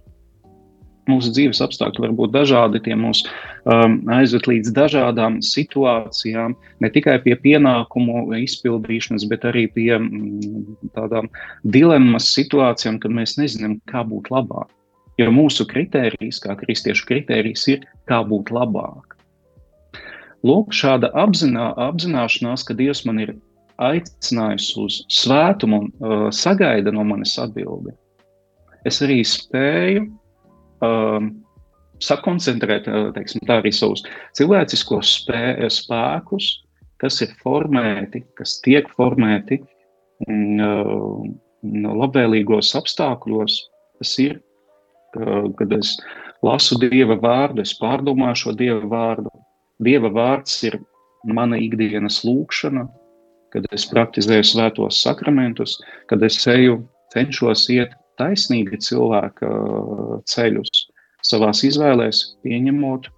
[1.11, 3.25] Mūsu dzīves apstākļi var būt dažādi, tie mūs
[3.67, 11.27] um, aizved līdz dažādām situācijām, ne tikai pie pienākumu izpildīšanas, bet arī pie mm, tādām
[11.75, 14.71] dilemmas situācijām, kad mēs nezinām, kā būt labāk.
[15.19, 19.17] Jo mūsu kritērijs, kā kristiešu kritērijs, ir kā būt labāk.
[20.47, 23.35] Lūk, šāda apzinā, apzināšanās, ka Dievs man ir
[23.83, 27.93] aicinājis uz svētumu un uh, sagaida no manis atbildi.
[28.87, 30.07] Es arī spēju
[30.83, 31.29] um,
[32.03, 34.03] sakoncentrēt teiksim, arī savus
[34.37, 36.49] cilvēciskos spē, spēkus,
[37.01, 39.61] kas ir formēti, kas tiek formēti
[40.27, 41.33] um,
[42.03, 43.59] labvēlīgos apstākļos.
[44.01, 44.39] Tas ir,
[45.13, 45.95] kad es
[46.43, 49.31] lasu Dieva vārdu, es pārdomāju šo Dieva vārdu.
[49.83, 50.79] Dieva vārds ir
[51.23, 52.85] mana ikdienas lūkšana,
[53.53, 55.77] kad es praktizēju svētos sakramentus,
[56.09, 56.81] kad es eju,
[57.13, 60.87] cenšos iet taisnīgi cilvēka uh, ceļus
[61.23, 63.09] savās izvēlēs, pieņemot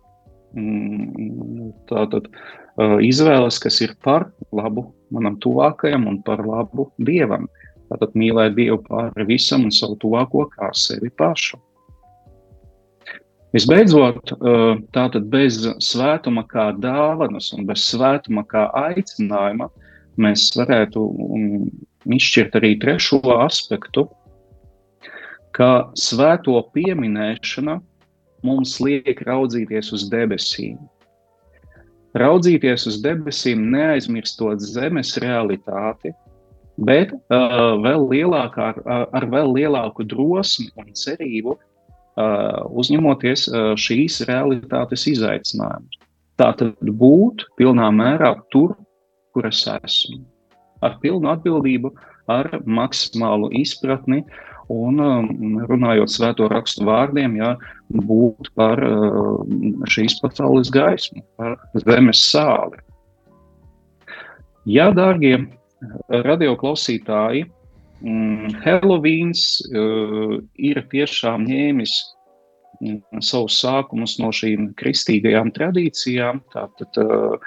[0.55, 7.49] mm, tātad uh, izvēles, kas ir par labu manam tuvākajam un par labu Dievam.
[7.91, 11.59] Tātad mīlēt Dievu pāri visam un savu tuvāko kā sevi pašu.
[13.55, 19.69] Visbeidzot, uh, tātad bez svētuma kā dāvanas un bez svētuma kā aicinājuma,
[20.19, 21.45] mēs varētu um,
[22.17, 24.09] izšķirt arī trešo aspektu,
[25.55, 27.79] ka svēto pieminēšana
[28.45, 30.77] mums liek raudzīties uz debesīm.
[32.15, 36.13] raudzīties uz debesīm, neaizmirstot zemes realitāti,
[36.87, 44.21] bet uh, vēl lielākā, ar, ar vēl lielāku drosmi un cerību uh, uzņemoties uh, šīs
[44.29, 45.99] realitātes izaicinājumus.
[46.39, 48.75] Tā tad būt pilnā mērā tur,
[49.35, 50.23] kur es esmu,
[50.83, 51.91] ar pilnu atbildību,
[52.31, 54.23] ar maksimālu izpratni
[54.71, 57.51] un um, runājot svēto rakstu vārdiem, jā,
[57.89, 59.43] būt par uh,
[59.91, 62.81] šīs pasaules gaismu, par zemes sāli.
[64.65, 65.37] Jā, dārgie
[66.09, 67.45] radioklausītāji,
[68.01, 71.95] mm, Helovīns uh, ir tiešām ņēmis
[72.81, 77.37] mm, savus sākumus no šīm kristīgajām tradīcijām, tātad uh,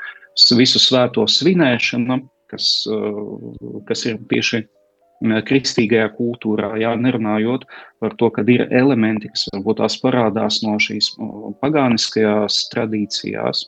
[0.55, 2.21] visu svēto svinēšana,
[2.53, 4.63] kas, uh, kas ir tieši
[5.21, 7.67] kristīgajā kultūrā, jā, nerunājot
[8.01, 11.15] par to, ka ir elementi, kas varbūt tās parādās no šīs
[11.63, 13.67] pagāniskajās tradīcijās.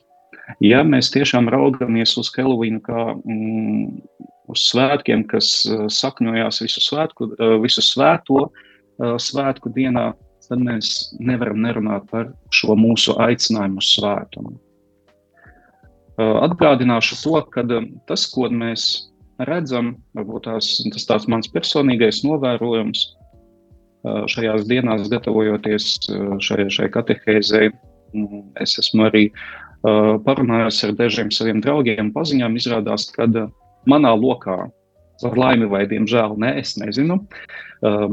[0.63, 4.01] Ja mēs tiešām raugamies uz Helovīnu kā mm,
[4.51, 7.31] uz svētkiem, kas sakņojās visu, svētku,
[7.63, 8.49] visu svēto
[9.01, 10.11] svētku dienā,
[10.49, 14.57] tad mēs nevaram nerunāt par šo mūsu aicinājumu uz svētumu.
[16.21, 17.65] Atgādināšu to, ka
[18.11, 19.10] tas, ko mēs
[19.48, 23.07] redzam, varbūt tās, tas tāds mans personīgais novērojums
[24.33, 25.92] šajās dienās, gatavojoties
[26.44, 27.70] šai, šai katehēzei.
[28.61, 29.24] Es esmu arī
[30.26, 32.57] parunājis ar dažiem saviem draugiem, paziņām.
[32.61, 33.29] Izrādās, ka
[33.88, 34.59] manā lokā,
[35.24, 37.20] ar laimi vai diemžēl, ne, es nezinu,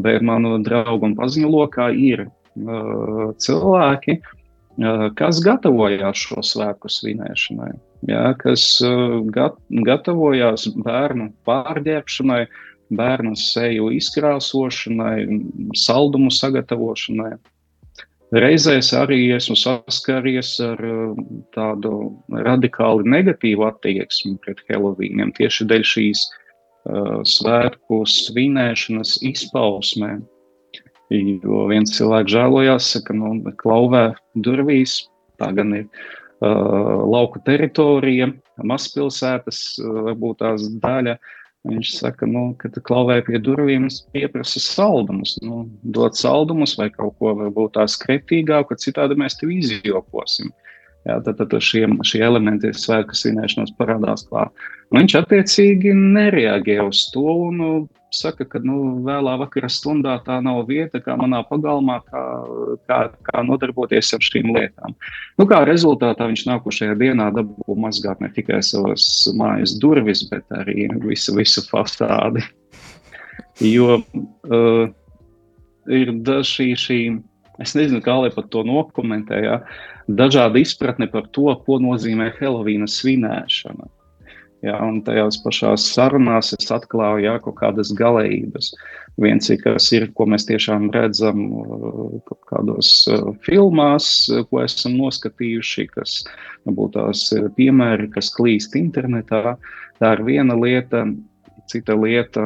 [0.04, 2.28] bet manu draugu un paziņu lokā ir
[3.44, 4.20] cilvēki,
[5.18, 7.74] kas gatavojās šo svētku svinēšanai
[8.06, 8.64] ja, kas
[9.34, 12.46] gat, gatavojās bērnu pārģērbšanai,
[12.98, 15.28] bērnu seju izkrāsošanai,
[15.76, 17.36] saldumu sagatavošanai.
[18.36, 20.82] Reizēs arī esmu saskaries ar
[21.56, 21.92] tādu
[22.44, 30.26] radikāli negatīvu attieksmi pret Helovīniem tieši dēļ šīs uh, svētku svinēšanas izpausmēm.
[31.14, 34.10] Jo viens cilvēks žēlojās, ka nu, klauvē
[34.44, 35.06] durvīs,
[35.40, 35.86] tā gan ir
[36.38, 38.28] Uh, lauku teritorija,
[38.62, 41.16] mazpilsētas, uh, varbūt tās daļa.
[41.68, 45.34] Viņš saka, nu, ka klauvē pie durvīm, pieprasa saldumus.
[45.42, 50.54] Nu, dod saldumus vai kaut ko varbūt tā skretīgāku, citādi mēs tevi izjokosim.
[51.06, 54.52] Jā, tad, tad šie, šie elementi svētku svinēšanos parādās klāt.
[54.96, 57.70] Viņš attiecīgi nereaģē uz to un nu,
[58.14, 62.24] saka, ka nu, vēlā vakara stundā tā nav vieta, kā manā pagalmā, kā,
[62.88, 64.96] kā, kā nodarboties ar šīm lietām.
[65.40, 69.04] Nu, kā rezultātā viņš nākošajā dienā dabū mazgāt ne tikai savas
[69.38, 72.46] mājas durvis, bet arī visu, visu fasādi.
[73.64, 74.88] Jo uh,
[75.92, 77.02] ir daži šī,
[77.64, 79.60] es nezinu, kā lai pat to nokomentē, ja,
[80.08, 83.90] dažāda izpratne par to, ko nozīmē Helovīna svinēšana.
[84.66, 88.72] Jā, un tajās pašās sarunās es atklāju jā, kaut kādas galējības.
[89.22, 89.62] Viens ir,
[89.94, 96.20] ir, ko mēs tiešām redzam uh, kaut kādos uh, filmās, uh, ko esam noskatījuši, kas
[96.66, 99.56] būtu tās piemēri, kas klīst internetā.
[100.02, 101.06] Tā ir viena lieta,
[101.72, 102.44] cita lieta,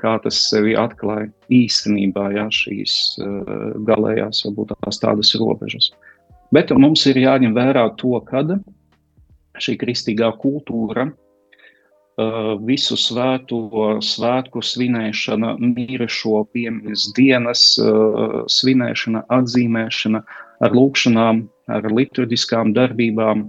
[0.00, 2.94] kā tas sevi atklāja īstenībā, jā, šīs
[3.88, 5.90] galējās, varbūt tās tādas robežas.
[6.54, 8.56] Bet mums ir jāņem vērā to, kad
[9.60, 11.08] šī kristīgā kultūra
[12.62, 17.64] visu svēto svētku svinēšana, mīrešo piemiņas dienas
[18.54, 20.22] svinēšana, atzīmēšana
[20.62, 21.42] ar lūkšanām,
[21.74, 23.48] ar liturģiskām darbībām,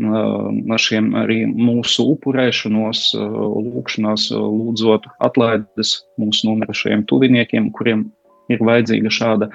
[0.00, 8.06] ar šiem arī mūsu upurēšanos, lūkšanās, lūdzot atlaides mūsu nomirušajiem tuviniekiem, kuriem
[8.50, 9.50] ir vajadzīga šāda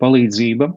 [0.00, 0.70] palīdzība.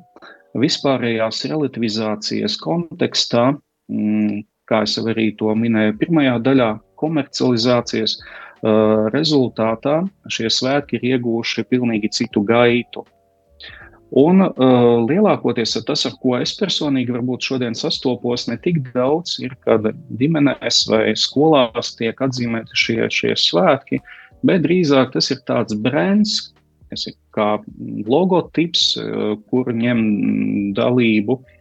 [0.57, 3.51] Vispārējās relativizācijas kontekstā,
[3.91, 8.17] mm, kā es arī to minēju pirmajā daļā, komercializācijas
[9.13, 9.99] rezultātā
[10.33, 13.05] šie svētki ir ieguvuši pilnīgi citu gaitu.
[14.15, 19.51] Un uh, lielākoties tas, ar ko es personīgi varbūt šodien sastopos, ne tik daudz ir,
[19.67, 19.89] kad
[20.19, 23.99] ģimenēs vai skolās tiek atzīmēti šie, šie svētki,
[24.47, 26.53] bet drīzāk tas ir tāds brands,
[26.87, 27.57] kas ir kā
[28.07, 29.99] logotips, uh, kur ņem
[30.77, 31.51] dalību uh,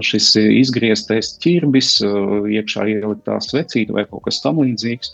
[0.00, 1.98] šis izgrieztais ķirbis,
[2.56, 5.12] iekšā ieliktā svecīta vai kaut kas tamlīdzīgs,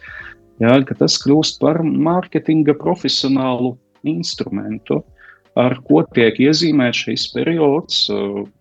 [0.62, 3.74] jā, tas kļūst par mārketinga profesionālu
[4.06, 5.02] instrumentu,
[5.56, 8.04] ar ko tiek iezīmēts šis periods,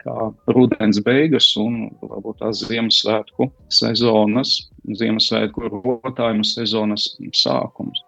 [0.02, 4.56] kā rudens beigas un varbūt tās Ziemassvētku sezonas,
[5.02, 8.02] Ziemassvētku rotājumu sezonas sākums.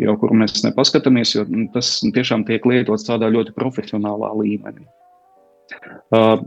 [0.00, 1.44] Jo, kuru mēs nepaskatāmies, jo
[1.74, 4.86] tas tiešām tiek lietots tādā ļoti profesionālā līmenī.
[6.12, 6.40] Uh,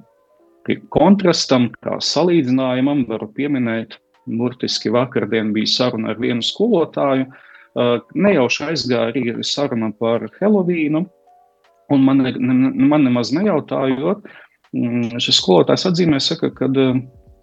[0.90, 7.28] kontrastam, kā salīdzinājumam, varu pieminēt, burtiski vakardien bija saruna ar vienu skolotāju.
[8.16, 11.04] Nejauši aizgāja arī saruna par Helovīnu,
[11.94, 12.24] un man,
[12.90, 14.26] man nemaz nejautājot,
[14.74, 16.70] mm, šis skolotājs atzīmē, saka, ka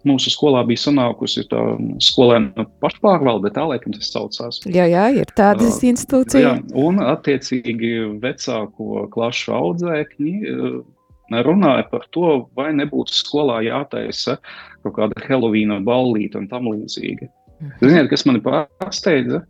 [0.07, 1.61] mūsu skolā bija sanākusi tā
[2.03, 4.59] skolēna pašpārvalde, tā laikam tas saucās.
[4.67, 6.43] Jā, jā, ir tādas institūcijas.
[6.43, 10.81] Jā, un attiecīgi vecāko klašu audzēkņi uh,
[11.47, 14.37] runāja par to, vai nebūtu skolā jātaisa
[14.83, 17.29] kaut kāda Helovīna ballīte un tam līdzīgi.
[17.63, 17.75] Mhm.
[17.81, 19.43] Ziniet, kas mani pārsteidza,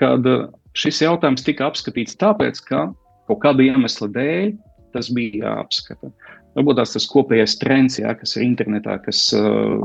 [0.00, 0.26] kad
[0.74, 2.86] šis jautājums tika apskatīts tāpēc, ka
[3.28, 4.54] kaut kāda iemesla dēļ
[4.94, 6.10] tas bija jāapskata.
[6.54, 9.80] Varbūt tās tas kopējais trends, jā, kas ir internetā, kas uh,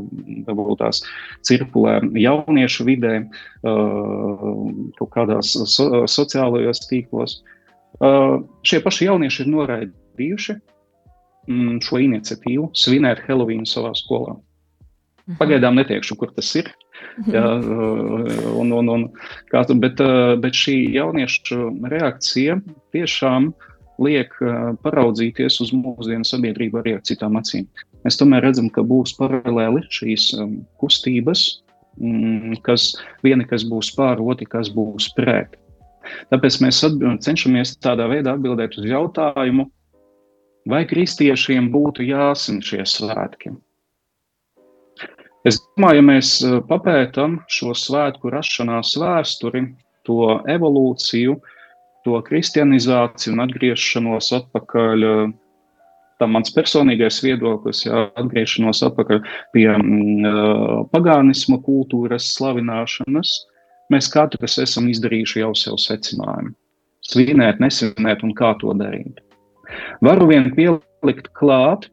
[0.46, 1.02] varbūt tās
[1.48, 4.44] cirkulē jauniešu vidē, uh,
[5.00, 7.40] kaut kādās so, sociālajos tīklos.
[7.98, 10.56] Uh, šie paši jaunieši ir noraidījuši
[11.50, 14.38] mm, šo iniciatīvu svinēt Helovīnu savā skolā.
[15.26, 15.40] Mhm.
[15.42, 16.70] Pagaidām neteikšu, kur tas ir.
[17.18, 17.34] Mhm.
[17.34, 17.46] Jā,
[18.62, 19.08] un, un, un,
[19.52, 20.04] kā, bet,
[20.44, 22.60] bet šī jauniešu reakcija
[22.96, 23.52] tiešām
[24.00, 24.36] liek
[24.84, 27.68] paraudzīties uz mūsdienu sabiedrību arī ar citām acīm.
[28.06, 30.30] Mēs tomēr redzam, ka būs paralēli šīs
[30.80, 31.48] kustības,
[32.00, 32.94] mm, kas
[33.26, 35.58] viena, kas būs pār, otri, kas būs pret.
[36.32, 36.80] Tāpēc mēs
[37.26, 39.68] cenšamies tādā veidā atbildēt uz jautājumu,
[40.70, 43.52] vai kristiešiem būtu jāsina šie svētki.
[45.48, 46.34] Es domāju, ja mēs
[46.68, 49.64] papētām šo svētku rašanās vēsturi,
[50.08, 51.56] to evolūciju, uh,
[52.10, 55.06] to kristianizāciju un atgriešanos atpakaļ.
[55.10, 55.32] Eh,
[56.20, 59.22] tā mans personīgais viedoklis, jā, atgriešanos atpakaļ
[59.56, 63.30] pie uh, pagānisma kultūras slavināšanas,
[63.94, 66.52] mēs katrs esam izdarījuši jau sev secinājumu.
[67.08, 69.24] Svinēt, nesvinēt un kā to darīt.
[70.04, 71.88] Varu vien pielikt klāt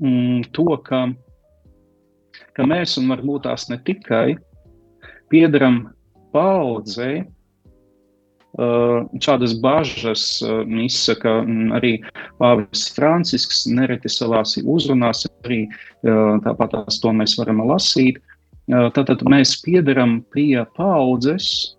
[0.00, 1.10] mm, to, ka,
[2.58, 4.36] ka mēs, un varbūt tās ne tikai,
[5.32, 5.86] piedaram
[6.34, 7.22] paudzei,
[8.58, 10.22] Šādas bažas
[10.82, 11.36] izsaka
[11.76, 11.98] arī
[12.40, 15.60] Pāvils Francisks, nereti savās uzrunās, arī
[16.02, 18.18] tāpat tās to mēs varam lasīt.
[18.68, 21.76] Tātad mēs piedaram pie paudzes,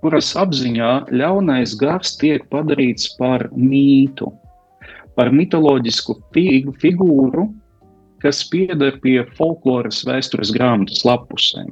[0.00, 4.30] kuras apziņā ļaunais gars tiek padarīts par mītu,
[5.18, 7.50] par mitoloģisku figūru,
[8.24, 11.68] kas pieder pie folkloras vēstures grāmatas lapusēm.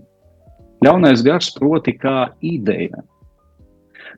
[0.84, 3.00] Ļaunais gars proti kā ideja,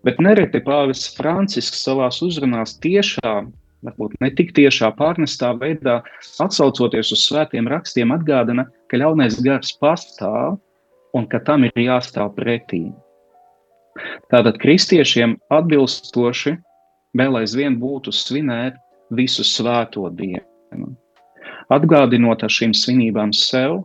[0.04, 3.48] Bet nereti Pāvis Francisks savā uzrunā tiešām,
[3.86, 6.02] varbūt ne tik tiešā pārnestā veidā,
[6.44, 10.58] atsaucoties uz svētiem rakstiem, atgādina, ka ļaunais gars pastāv
[11.16, 12.84] un ka tam ir jāstāv pretī.
[14.28, 16.56] Tātad kristiešiem atbilstoši
[17.16, 18.76] vēl aizvien būtu svinēt
[19.14, 20.92] visu svēto dienu.
[21.72, 23.82] Atgādinot ar šīm svinībām sev,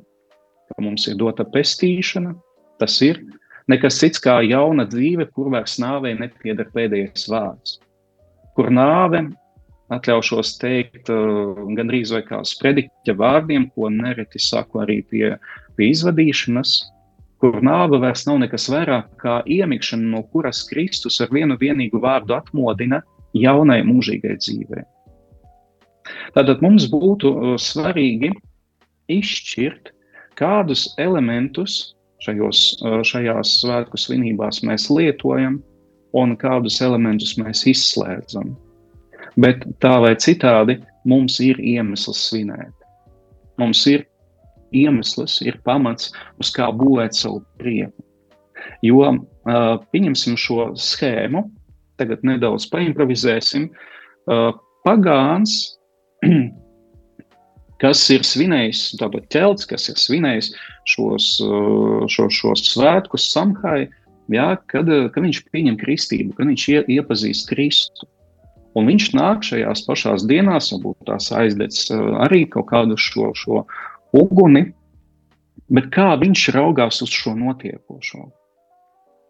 [0.69, 2.33] ka mums ir dota pestīšana,
[2.79, 3.21] tas ir
[3.69, 7.75] Nekas cits kā jauna dzīve, kur vairs nāvei nepieder pēdējais vārds.
[8.57, 9.21] Kur nāve,
[9.93, 15.35] atļaušos teikt, uh, gandrīz vai kā sprediķa vārdiem, ko nereti saku arī pie,
[15.77, 16.73] pie izvadīšanas,
[17.39, 22.39] kur nāve vairs nav nekas vairāk kā iemikšana, no kuras Kristus ar vienu vienīgu vārdu
[22.39, 23.03] atmodina
[23.37, 24.81] jaunai mūžīgai dzīvei.
[26.35, 28.31] Tātad mums būtu uh, svarīgi
[29.09, 29.93] izšķirt,
[30.39, 32.61] kādus elementus šajos,
[33.07, 35.59] šajās svētku svinībās mēs lietojam
[36.17, 38.53] un kādus elementus mēs izslēdzam.
[39.39, 42.73] Bet tā vai citādi mums ir iemesls svinēt.
[43.59, 44.05] Mums ir
[44.75, 48.03] iemesls, ir pamats, uz kā būvēt savu prieku.
[48.85, 49.13] Jo
[49.93, 51.45] pieņemsim šo schēmu,
[51.99, 53.69] tagad nedaudz paimprovizēsim.
[54.87, 55.78] Pagāns
[57.81, 60.51] kas ir svinējis, tāpat ķelts, kas ir svinējis
[60.89, 63.87] šos, uh, šo, šos svētkus samhai,
[64.33, 68.09] jā, kad, uh, kad viņš pieņem kristību, kad viņš ie, iepazīst Kristu.
[68.77, 73.63] Un viņš nāk šajās pašās dienās, varbūt tās aizdedz uh, arī kaut kādu šo, šo
[74.15, 74.67] uguni,
[75.73, 78.27] bet kā viņš raugās uz šo notiekošo?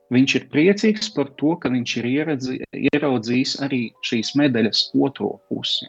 [0.09, 2.55] Viņš ir priecīgs par to, ka viņš ir ieredzi,
[2.89, 5.85] ieraudzījis arī šīs medaļas otro pusi.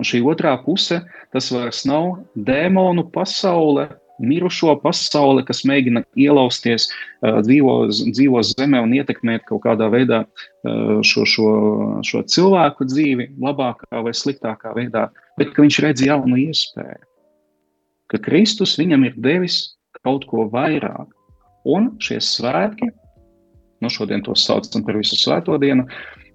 [0.00, 3.90] Un šī otrā puse, tas vairs nav dēmonu pasaule,
[4.20, 6.86] mirušo pasaule, kas mēģina ielausties
[7.20, 10.22] dzīvo, dzīvo zemē un ietekmēt kaut kādā veidā
[11.06, 11.50] šo, šo,
[12.06, 15.08] šo cilvēku dzīvi, labākā vai sliktākā veidā,
[15.40, 17.02] bet ka viņš redz jaunu iespēju,
[18.12, 19.58] ka Kristus viņam ir devis
[20.00, 21.08] kaut ko vairāk.
[21.68, 22.88] Un šie svētki,
[23.84, 25.84] nu šodien to saucam par visu svēto dienu,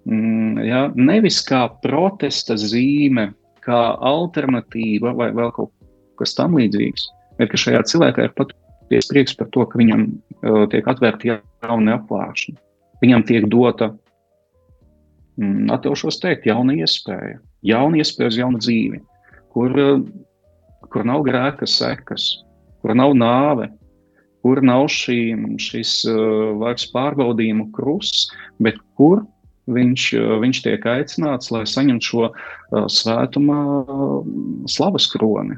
[0.05, 3.31] mm, ja, nevis kā protesta zīme
[3.65, 5.73] kā alternatīva vai vēl kaut
[6.19, 7.07] kas tam līdzīgs,
[7.39, 11.97] bet ka šajā cilvēkā ir patiesi prieks par to, ka viņam uh, tiek atvērta jauna
[11.99, 12.61] apvāršana.
[13.03, 13.91] Viņam tiek dota,
[15.41, 19.01] mm, atļaušos teikt, jauna iespēja, jauna iespēja uz jaunu dzīvi,
[19.55, 20.05] kur, uh,
[20.93, 22.29] kur nav grēka sekas,
[22.81, 23.69] kur nav nāve,
[24.45, 25.19] kur nav šī,
[25.59, 28.29] šis uh, vairs pārbaudījumu krusts,
[28.61, 29.25] bet kur
[29.71, 30.07] viņš,
[30.41, 34.17] viņš tiek aicināts, lai saņemtu šo uh, svētumā uh,
[34.69, 35.57] slavas kroni.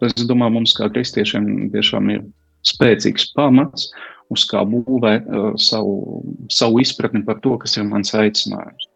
[0.00, 2.22] Es domāju, mums kā kristiešiem tiešām ir
[2.66, 3.90] spēcīgs pamats,
[4.32, 8.88] uz kā būvēt uh, savu, savu izpratni par to, kas ir mans aicinājums.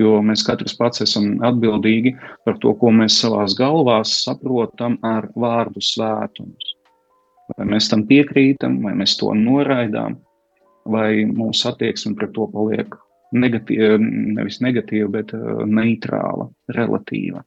[0.00, 2.16] Jo mēs katrs pats esam atbildīgi
[2.46, 6.72] par to, ko mēs savā galvās saprotam ar vārdu svētums.
[7.54, 10.16] Vai mēs tam piekrītam, vai mēs to noraidām,
[10.90, 12.94] vai mūsu attieksme pret to paliek
[13.34, 17.42] negatīva, nevis negatīva, bet uh, neitrāla, relatīva.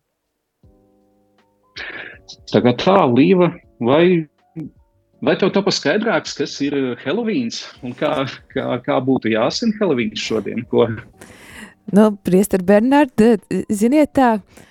[2.51, 4.27] Tā kā tā, Līva, vai,
[5.23, 6.75] vai tev tā paskaidrāks, kas ir
[7.05, 10.65] Helovīns un kā, kā, kā būtu jāsina Helovīns šodien?
[10.71, 10.89] Ko?
[11.93, 13.21] Nu, Priester Bernard,
[13.71, 14.66] ziniet tā, Eh,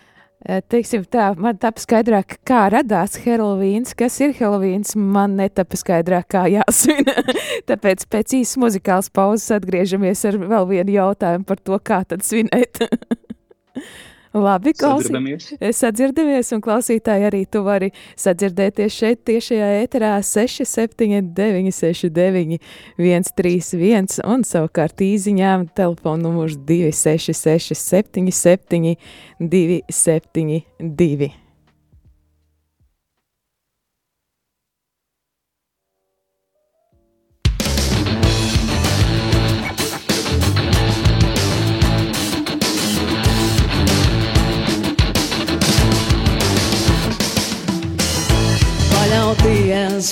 [0.71, 6.47] teiksim tā, man tapa skaidrāk, kā radās Helovīns, kas ir Helovīns, man netapa skaidrāk, kā
[6.53, 7.07] jāsvin.
[7.71, 12.85] Tāpēc pēc īsas muzikālas pauzes atgriežamies ar vēl vienu jautājumu par to, kā tad svinēt.
[14.37, 15.55] Labi, klausīties.
[15.79, 17.89] Sadzirdamies, un klausītāji arī tu vari
[18.21, 22.61] sadzirdēties šeit tiešajā ēterā 679, 69,
[23.01, 28.97] 131 un savukārt īziņām telefonu numurs 266, 77,
[29.41, 31.46] 272.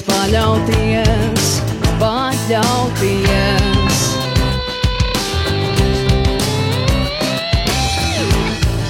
[0.03, 1.61] Paļauties,
[2.01, 4.01] paļauties, paļauties.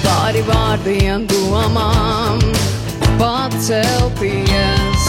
[0.05, 2.41] Pāri vārdiem, domām,
[3.21, 5.03] pacelties.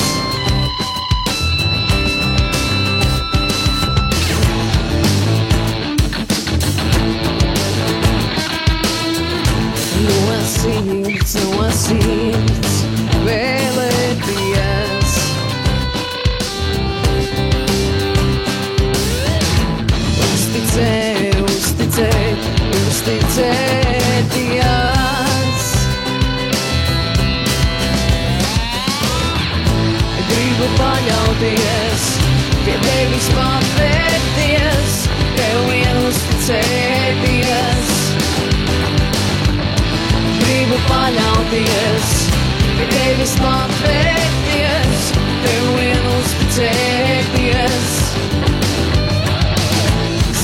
[10.05, 12.44] No sirds, no sirds,
[31.35, 32.03] paļauties,
[32.63, 34.93] pie tevis patvērties,
[35.35, 37.89] tev vien uzticēties.
[40.39, 42.13] Gribu paļauties,
[42.77, 45.11] pie tevis patvērties,
[45.43, 47.93] tev vien uzticēties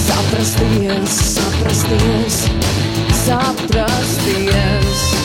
[0.02, 2.44] saprasties, saprasties,
[3.24, 5.21] saprasties.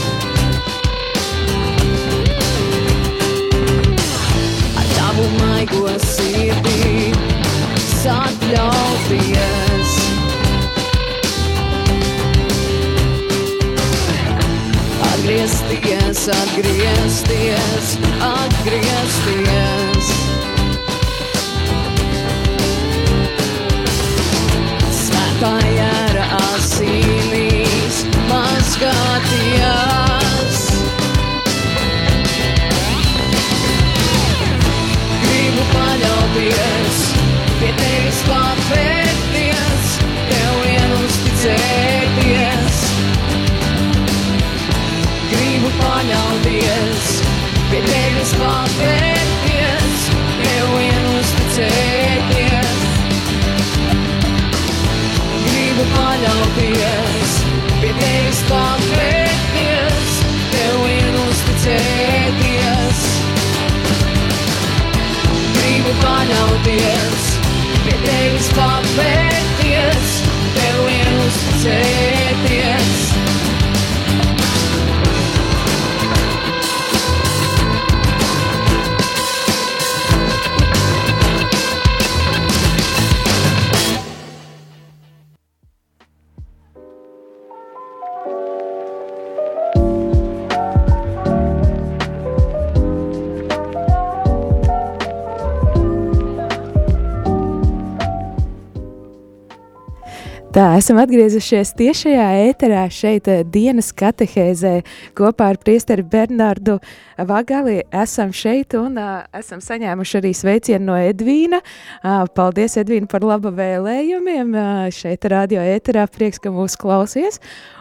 [16.27, 16.76] sangria.
[100.87, 104.84] Esam atgriezušies tiešajā ēterā šeit eh, dienas katehēzē
[105.18, 106.76] kopā ar priesteri Bernardu
[107.26, 107.80] Vagali.
[107.91, 111.59] Esam šeit un uh, esam saņēmuši arī sveicienu no Edvīna.
[112.05, 114.53] Uh, paldies, Edvīna, par laba vēlējumiem.
[114.55, 117.41] Uh, šeit radio ēterā prieks, ka mūs klausies.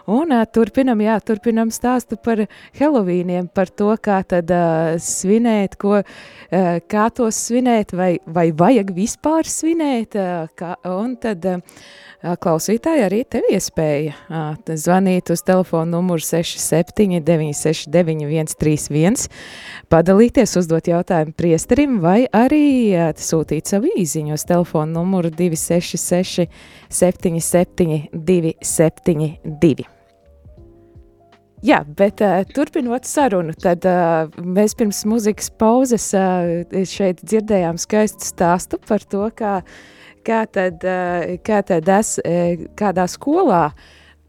[0.09, 2.41] Un uh, turpinam, jā, turpinam stāstu par
[2.79, 8.95] Helovīniem, par to, kā tad uh, svinēt, ko, uh, kā tos svinēt, vai, vai vajag
[8.97, 10.17] vispār svinēt.
[10.17, 11.85] Uh, kā, un tad uh,
[12.25, 14.15] Klausītāji arī tev iespēja
[14.65, 19.27] zvanīt uz telefonu numuru 67 969 131,
[19.93, 26.47] padalīties, uzdot jautājumu priesterim vai arī sūtīt savu īziņu uz telefonu numuru 266
[26.89, 29.85] 77 272.
[31.65, 38.27] Jā, bet uh, turpinot sarunu, tad uh, mēs pirms muzikas pauzes uh, šeit dzirdējām skaistu
[38.27, 39.77] stāstu par to, kā uh,
[40.25, 43.71] kā tad, eh, kā tad es, eh, kādā skolā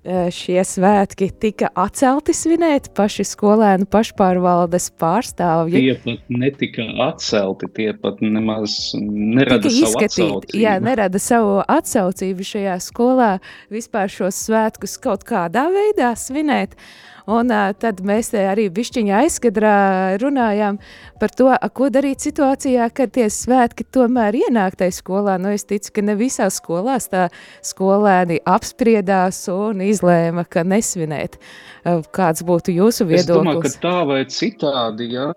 [0.07, 5.81] eh, šie svētki tika atcelti svinēt paši skolēnu pašpārvaldes pārstāvji.
[5.83, 10.63] Tie pat netika atcelti, tie pat nemaz nerada tika savu atsaucību.
[10.63, 13.33] Jā, nerada savu atsaucību šajā skolā
[13.73, 16.79] vispār šos svētkus kaut kādā veidā svinēt.
[16.79, 19.77] Uh, Un tad mēs arī bišķiņā aizskadrā
[20.23, 20.79] runājām
[21.19, 25.35] par to, ko darīt situācijā, kad tie svētki tomēr ienāk tai skolā.
[25.43, 27.27] Nu, es ticu, ka ne visās skolās tā
[27.67, 31.41] skolēni apspriedās un izlēma, ka nesvinēt.
[31.87, 33.23] Uh, kāds būtu jūsu viedoklis?
[33.23, 35.29] Es domāju, ka tā vai citādi, ja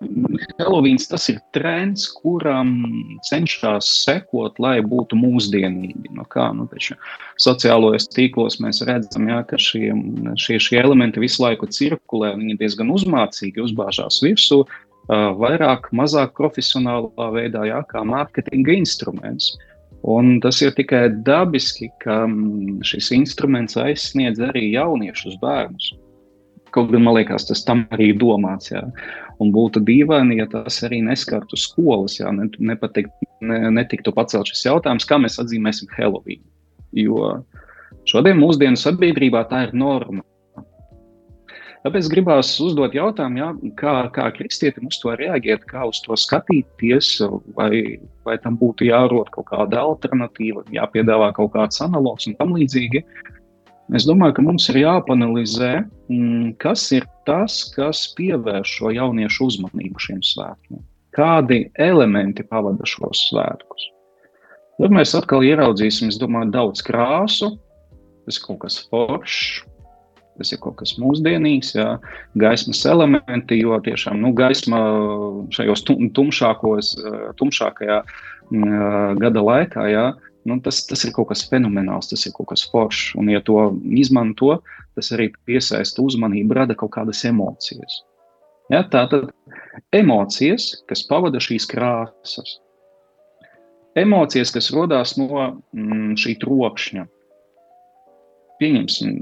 [0.57, 2.71] Helovīns tas ir trends, kuram
[3.27, 6.09] cenšas sekot, lai būtu mūsdienīgi.
[6.17, 6.97] Nu, kā, nu, taču,
[7.43, 9.93] sociālajos tīklos mēs redzam, ja, ka šie,
[10.41, 14.63] šie, šie elementi visu laiku cirkulē, viņi diezgan uzmācīgi uzbāžās virsū,
[15.09, 19.53] vairāk, mazāk profesionālā veidā, jā, kā mārketinga instruments.
[20.01, 22.23] Un tas ir tikai dabiski, ka
[22.87, 25.93] šis instruments aizsniedz arī jauniešus, bērnus.
[26.75, 28.71] Kaut gan man liekas, tas tam arī domāts.
[28.73, 28.83] Jā.
[29.41, 33.07] Un būtu dīvaini, ja tas arī neskartu skolas, ja nepatik,
[33.41, 36.41] ne, netiktu pacelt šis jautājums, kā mēs atzīmēsim Halloween.
[36.97, 37.39] Jo
[38.09, 40.25] šodien mūsdienu sabiedrībā tā ir norma.
[41.79, 43.49] Tāpēc gribās uzdot jautājumu, jā,
[43.79, 47.13] kā, kā kristietim uz to reaģēt, kā uz to skatīties,
[47.55, 53.05] vai, vai tam būtu jārod kaut kāda alternatīva, jāpiedāvā kaut kāds analogs un tam līdzīgi.
[53.97, 55.71] Es domāju, ka mums ir jāpanalizē,
[56.11, 60.83] mm, kas ir tas, kas pievērš šo jauniešu uzmanību šiem svētkiem.
[61.17, 63.87] Kādi elementi pavada šos svētkus?
[64.79, 67.55] Tad mēs atkal ieraudzīsim, es domāju, daudz krāsu,
[68.29, 69.65] tas ir kaut kas foršs,
[70.39, 71.97] Tas ir kaut kas mūsdienīgs, jā,
[72.39, 74.79] gaismas elementi, jo tiešām nu, gaisma
[75.51, 75.83] šajos
[76.15, 76.93] tumšākos,
[77.41, 77.97] tumšākajā
[79.19, 80.05] gada laikā, jā,
[80.47, 83.15] nu, tas, tas ir kaut kas fenomenāls, tas ir kaut kas foršs.
[83.19, 83.57] Un, ja to
[83.99, 84.59] izmanto,
[84.97, 88.01] tas arī piesaista uzmanību, rada kaut kādas emocijas.
[88.69, 89.31] Ja, tā tad
[89.95, 92.59] emocijas, kas pavada šīs krāsas,
[93.97, 95.29] emocijas, kas radās no
[95.73, 97.05] mm, šī trokšņa,
[98.59, 99.15] pieņemsim,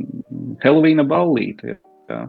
[0.64, 1.78] Helovīna ballīti.
[2.12, 2.26] Jā.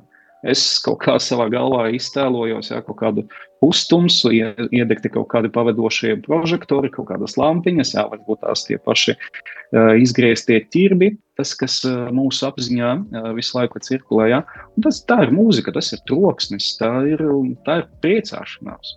[0.47, 3.25] Es kaut kā savā galvā iztēlojos, ja kaut kādu
[3.59, 9.97] pustumsu, iedegti kaut kādi pavadošie prožektori, kaut kādas lampiņas, jā, varbūt tās tie paši uh,
[9.99, 14.29] izgrieztie ķirbi, tas, kas uh, mūsu apziņā uh, visu laiku cirkulē.
[14.31, 14.41] Ja?
[14.77, 17.25] Un tas, tā ir mūzika, tas ir troksnis, tā ir,
[17.67, 18.95] tā ir priecāšanās.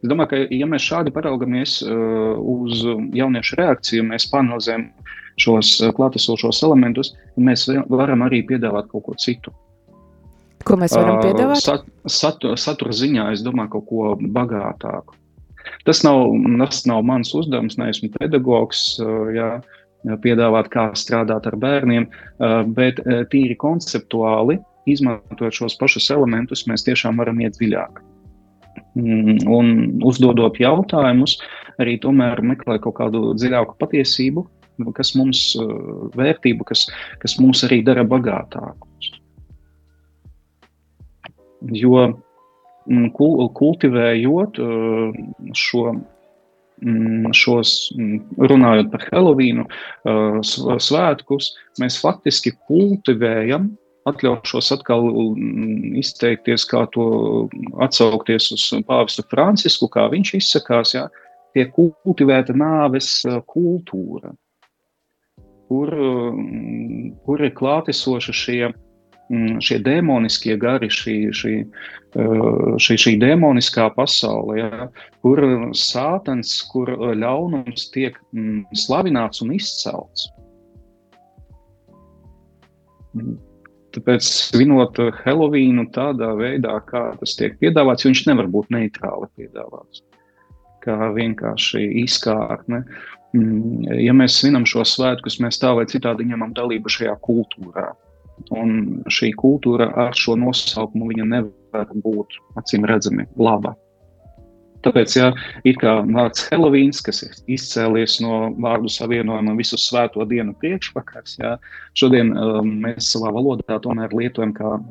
[0.00, 2.84] Es domāju, ka, ja mēs šādi paraugamies uh, uz
[3.18, 4.86] jauniešu reakciju, mēs panalizējam
[5.40, 7.10] šos klātesošos elementus,
[7.40, 9.50] mēs varam arī piedāvāt kaut ko citu.
[10.66, 11.62] Ko mēs varam piedāvāt?
[11.64, 15.16] Sat, satura, satura ziņā, es domāju, kaut ko bagātāku.
[15.88, 18.82] Tas nav, tas nav mans uzdevums, neesmu pedagogs,
[19.34, 19.50] jā,
[20.24, 22.08] piedāvāt, kā strādāt ar bērniem,
[22.76, 23.00] bet
[23.32, 24.58] tīri konceptuāli,
[24.90, 28.00] izmantojot šos pašus elementus, mēs tiešām varam iet dziļāk.
[28.98, 29.74] Mm, un
[30.06, 31.36] uzdodot jautājumus,
[31.80, 34.46] arī tomēr meklēt kaut kādu dziļāku patiesību,
[34.96, 35.42] kas mums
[36.16, 36.86] vērtību, kas,
[37.22, 38.89] kas mūs arī dara bagātākus.
[41.60, 42.06] Jo
[42.88, 43.10] mm,
[43.56, 45.20] kultivējot eh,
[45.58, 45.84] šo,
[46.80, 50.40] mm, šos, mm, runājot par Helovīnu, eh,
[50.88, 51.52] svētkus,
[51.82, 53.70] mēs faktiski kultivējam
[54.08, 55.10] atļaušos atkal
[56.00, 57.48] izteikties, kā to
[57.84, 61.04] atsaukties uz pāvestu Francisku, kā viņš izsakās, jā,
[61.52, 63.18] tiek kultivēta nāves
[63.52, 64.32] kultūra
[65.70, 65.94] kur,
[67.26, 68.89] kur ir klātesoši šie, mm,
[69.62, 74.88] šie demoniskie gari, šī, šī, eh, šī, šī demoniskā pasaule, ja,
[75.22, 75.42] kur
[75.78, 80.28] sātans, kur ļaunums tiek mm, slavināts un izcelts.
[83.90, 90.04] Tāpēc svinot Helovīnu tādā veidā, kā tas tiek piedāvāts, viņš nevar būt neitrāli piedāvāts.
[90.80, 92.84] Kā vienkārši izkārne.
[93.34, 97.90] Mm, ja mēs svinam šo svētkus, mēs tā vai citādi ņemam dalību šajā kultūrā.
[98.56, 103.76] Un šī kultūra ar šo nosaukumu nevar būt acīm redzami laba.
[104.84, 105.28] Tāpēc, ja
[105.68, 111.56] ir kā vārds Helovīns, kas ir izcēlies no vārdu savienojuma visu svēto dienu priekšvakars, ja,
[112.00, 114.88] šodien um, mēs savā valodā tomēr lietojam kā uh,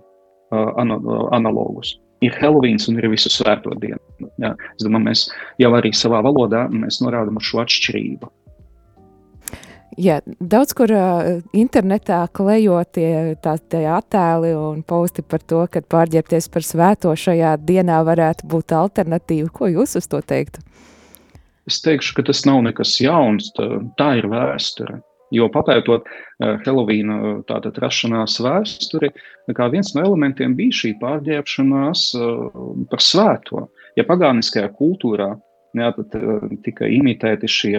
[0.53, 1.95] uh, analogus.
[2.21, 4.29] Ir Helovīns un ir visu svēto dienu.
[4.43, 4.53] Ja.
[4.75, 5.25] Es domāju, mēs
[5.61, 6.65] jau arī savā valodā
[7.01, 8.29] norādām šo atšķirību.
[9.97, 15.81] Jā, daudz kur uh, internetā klejot tie, tā, tie attēli un posti par to, ka
[15.81, 19.49] pārģērbties par svēto šajā dienā varētu būt alternatīva.
[19.53, 20.61] Ko jūs uz to teiktu?
[21.69, 23.67] Es teikšu, ka tas nav nekas jauns, tā,
[23.97, 25.01] tā ir vēsture.
[25.33, 26.07] Jo papētot
[26.65, 29.11] Helovīna tātad rašanās vēsturi,
[29.53, 32.05] kā viens no elementiem bija šī pārģērbšanās
[32.89, 33.67] par svēto.
[33.99, 35.35] Ja pagāniskajā kultūrā
[35.77, 37.77] jā, tad, uh, tika imitēti šie,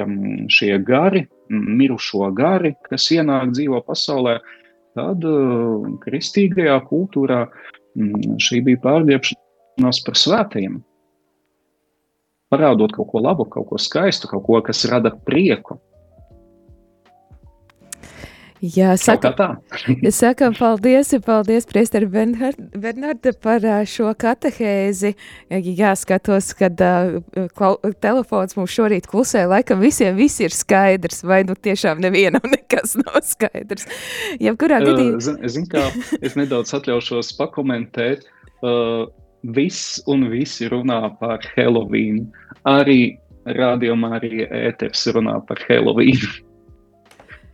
[0.52, 4.38] šie gari, mirušo gari, kas ienāk dzīvo pasaulē,
[4.98, 7.44] tad uh, kristīgajā kultūrā
[8.40, 10.78] šī bija pārdiepšanās par svētajiem.
[12.50, 15.78] Parādot kaut ko labu, kaut ko skaistu, kaut ko, kas rada prieku.
[18.60, 19.32] Jā, saka,
[20.12, 25.14] sakam paldies, paldies, priesteri Bernarda, par šo katehēzi.
[25.48, 26.82] Jāskatos, kad
[27.56, 32.98] klau, telefons mums šorīt klusē, laikam visiem viss ir skaidrs, vai nu tiešām nevienam nekas
[33.00, 33.88] nav skaidrs.
[34.42, 35.16] Jebkurā gadījumā.
[35.16, 35.86] Uh, Zin, kā,
[36.20, 38.28] es nedaudz atļaušos pakomentēt.
[38.60, 39.08] Uh,
[39.56, 42.26] viss un visi runā par Halloween.
[42.68, 43.16] Arī
[43.48, 46.20] rādījumā arī ēters runā par Halloween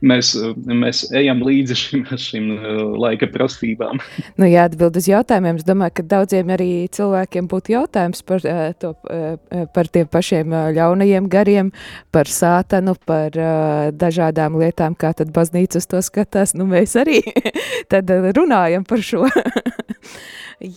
[0.05, 0.32] mēs,
[0.66, 4.01] mēs ejam līdzi šim, šim uh, laika prasībām.
[4.36, 5.61] Nu, jā, atbild uz jautājumiem.
[5.61, 10.55] Es domāju, ka daudziem arī cilvēkiem būtu jautājums par, uh, to, uh, par tiem pašiem
[10.76, 11.72] ļaunajiem gariem,
[12.14, 13.34] par sātanu, par
[13.97, 16.55] dažādām lietām, kā tad baznīca uz to skatās.
[16.57, 17.22] Nu, mēs arī
[17.92, 19.26] tad runājam par šo.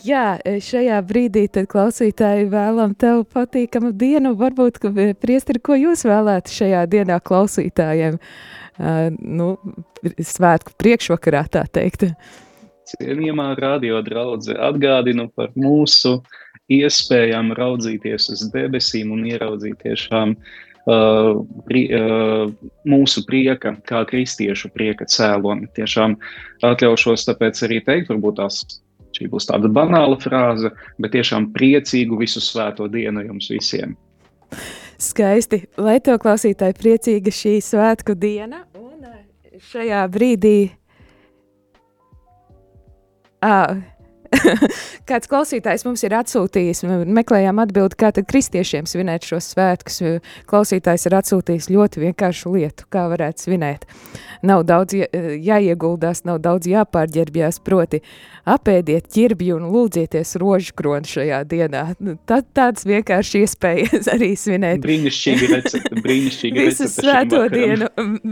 [0.03, 4.33] Jā, šajā brīdī tad klausītāji vēlam tev patīkamu dienu.
[4.39, 4.91] Varbūt, ka
[5.21, 8.19] priesteri, ko jūs vēlētu šajā dienā klausītājiem?
[8.19, 9.49] Uh, nu,
[10.03, 12.07] svētku priekšvakarā, tā teikt.
[12.89, 16.19] Cienījamā radio draudzē atgādinu par mūsu
[16.73, 21.31] iespējām raudzīties uz debesīm un ieraudzīt tiešām uh,
[21.67, 22.49] pri, uh,
[22.89, 25.69] mūsu prieka, kā kristiešu prieka cēloni.
[25.77, 26.17] Tiešām
[26.65, 28.63] atļaušos tāpēc arī teikt, varbūt tās
[29.17, 30.71] šī būs tāda banāla frāze,
[31.01, 33.97] bet tiešām priecīgu visu svēto dienu jums visiem.
[34.99, 35.63] Skaisti.
[35.79, 38.65] Lai to klausītāji priecīga šī svētku diena.
[38.75, 39.05] Un
[39.71, 40.57] šajā brīdī.
[43.39, 43.79] Ah,
[45.09, 50.01] Kāds klausītājs mums ir atsūtījis, meklējām atbildi, kā tad kristiešiem svinēt šos svētkus.
[50.49, 53.87] Klausītājs ir atsūtījis ļoti vienkāršu lietu, kā varētu svinēt.
[54.45, 58.03] Nav daudz jāieguldās, nav daudz jāpārģerbjās, proti
[58.49, 61.83] apēdiet ķirbju un lūdzieties rožu kroni šajā dienā.
[62.03, 64.81] Nu, tad tāds vienkārši iespējas arī svinēt.
[64.85, 66.91] Brīnišķīgi recepte, brīnišķīgi Visu recepte.
[66.95, 67.89] svēto dienu,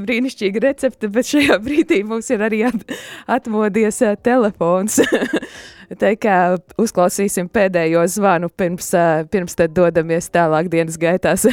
[0.07, 2.97] brīnišķīgi recepte, bet šajā brīdī mums ir arī at,
[3.39, 5.01] atmodies uh, telefons.
[5.95, 8.89] Tā kā uzklausīsim pēdējo zvanu pirms,
[9.31, 11.45] pirms tad dodamies tālāk dienas gaitās.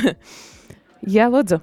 [1.14, 1.60] Jā, lūdzu.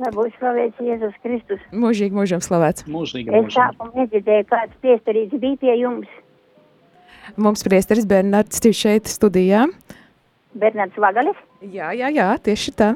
[0.00, 1.62] Lai būtu slavēts Jēzus Kristus.
[1.76, 2.84] Mūžīgi mūžam slavēts.
[2.88, 3.56] Mūžīgi, Es mūžīgi.
[3.56, 6.08] sākumu nedzirdēju, kāds piestarīts bija pie jums.
[7.36, 9.66] Mums priesteris Bernards ir šeit studijā.
[10.56, 11.36] Bernards Vagalis.
[11.62, 12.94] Jā, jā, jā, tieši tā.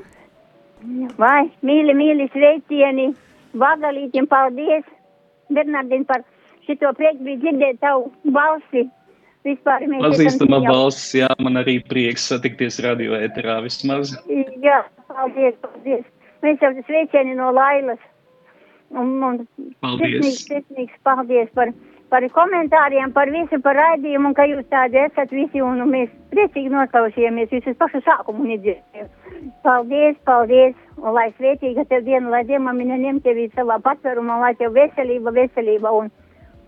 [1.21, 3.11] Vai, mīļi, mīļi sveicieni.
[3.57, 4.89] Vagalītiem paldies.
[5.53, 6.25] Bernardin par
[6.67, 8.87] šito priekšu bija dzirdēt tavu balsi.
[9.45, 10.01] Vispār mēs
[10.41, 14.15] jau- balss, jā, man arī prieks satikties radio ēterā vismaz.
[14.65, 16.05] Jā, paldies, paldies.
[16.45, 17.99] Mēs jau sveicieni no Lailas.
[18.95, 19.47] Un, un
[19.81, 20.23] Paldies.
[20.23, 21.73] sirsnīgs, sirsnīgs paldies par,
[22.13, 26.11] par komentāriem, par visu, par raidījumu, un ka jūs tādi esat visi, un, un mēs
[26.31, 29.09] priecīgi noklausījāmies visus pašu sākumu nedzirdējām.
[29.65, 34.77] Paldies, paldies, un lai svētīga tev diena, lai diemamina ņem tevi savā patvērumā, lai tev
[34.77, 36.13] veselība, veselība, un,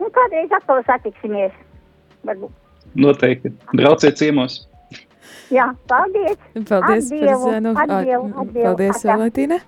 [0.00, 1.52] un kādreiz atkal satiksimies.
[2.26, 2.52] Varbūt.
[2.96, 3.52] Noteikti.
[3.76, 4.62] Brauciet ciemos.
[5.52, 6.38] Jā, paldies.
[6.66, 8.46] Paldies Atdievu, par atdievu.
[8.54, 9.02] Paldies.
[9.06, 9.58] Valentīna.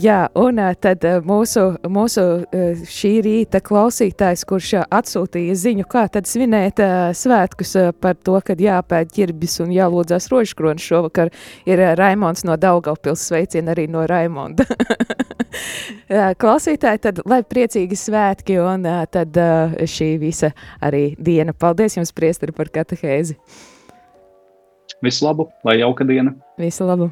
[0.00, 2.24] Jā, un tad mūsu, mūsu
[2.90, 6.82] šī rīta klausītājs, kurš atsūtīja ziņu, kā tad svinēt
[7.16, 11.32] svētkus par to, kad jāpēd ķirbis un jālūdzās rožkronis šovakar,
[11.68, 14.68] ir ā, Raimons no Daugavpils sveicien arī no Raimonda.
[16.42, 19.38] Klausītāji, tad lai priecīgi svētki un tad
[19.88, 20.52] šī visa
[20.84, 21.56] arī diena.
[21.56, 23.38] Paldies jums, priesteri, par katehēzi.
[25.04, 26.32] Visu labu, lai jauka diena!
[26.58, 27.10] Visu labu!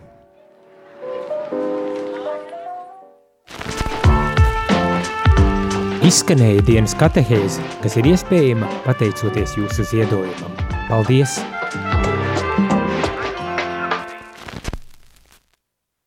[6.03, 10.57] Izskanēja dienas katehēze, kas ir iespējama pateicoties jūsu ziedojumam.
[10.89, 11.37] Paldies!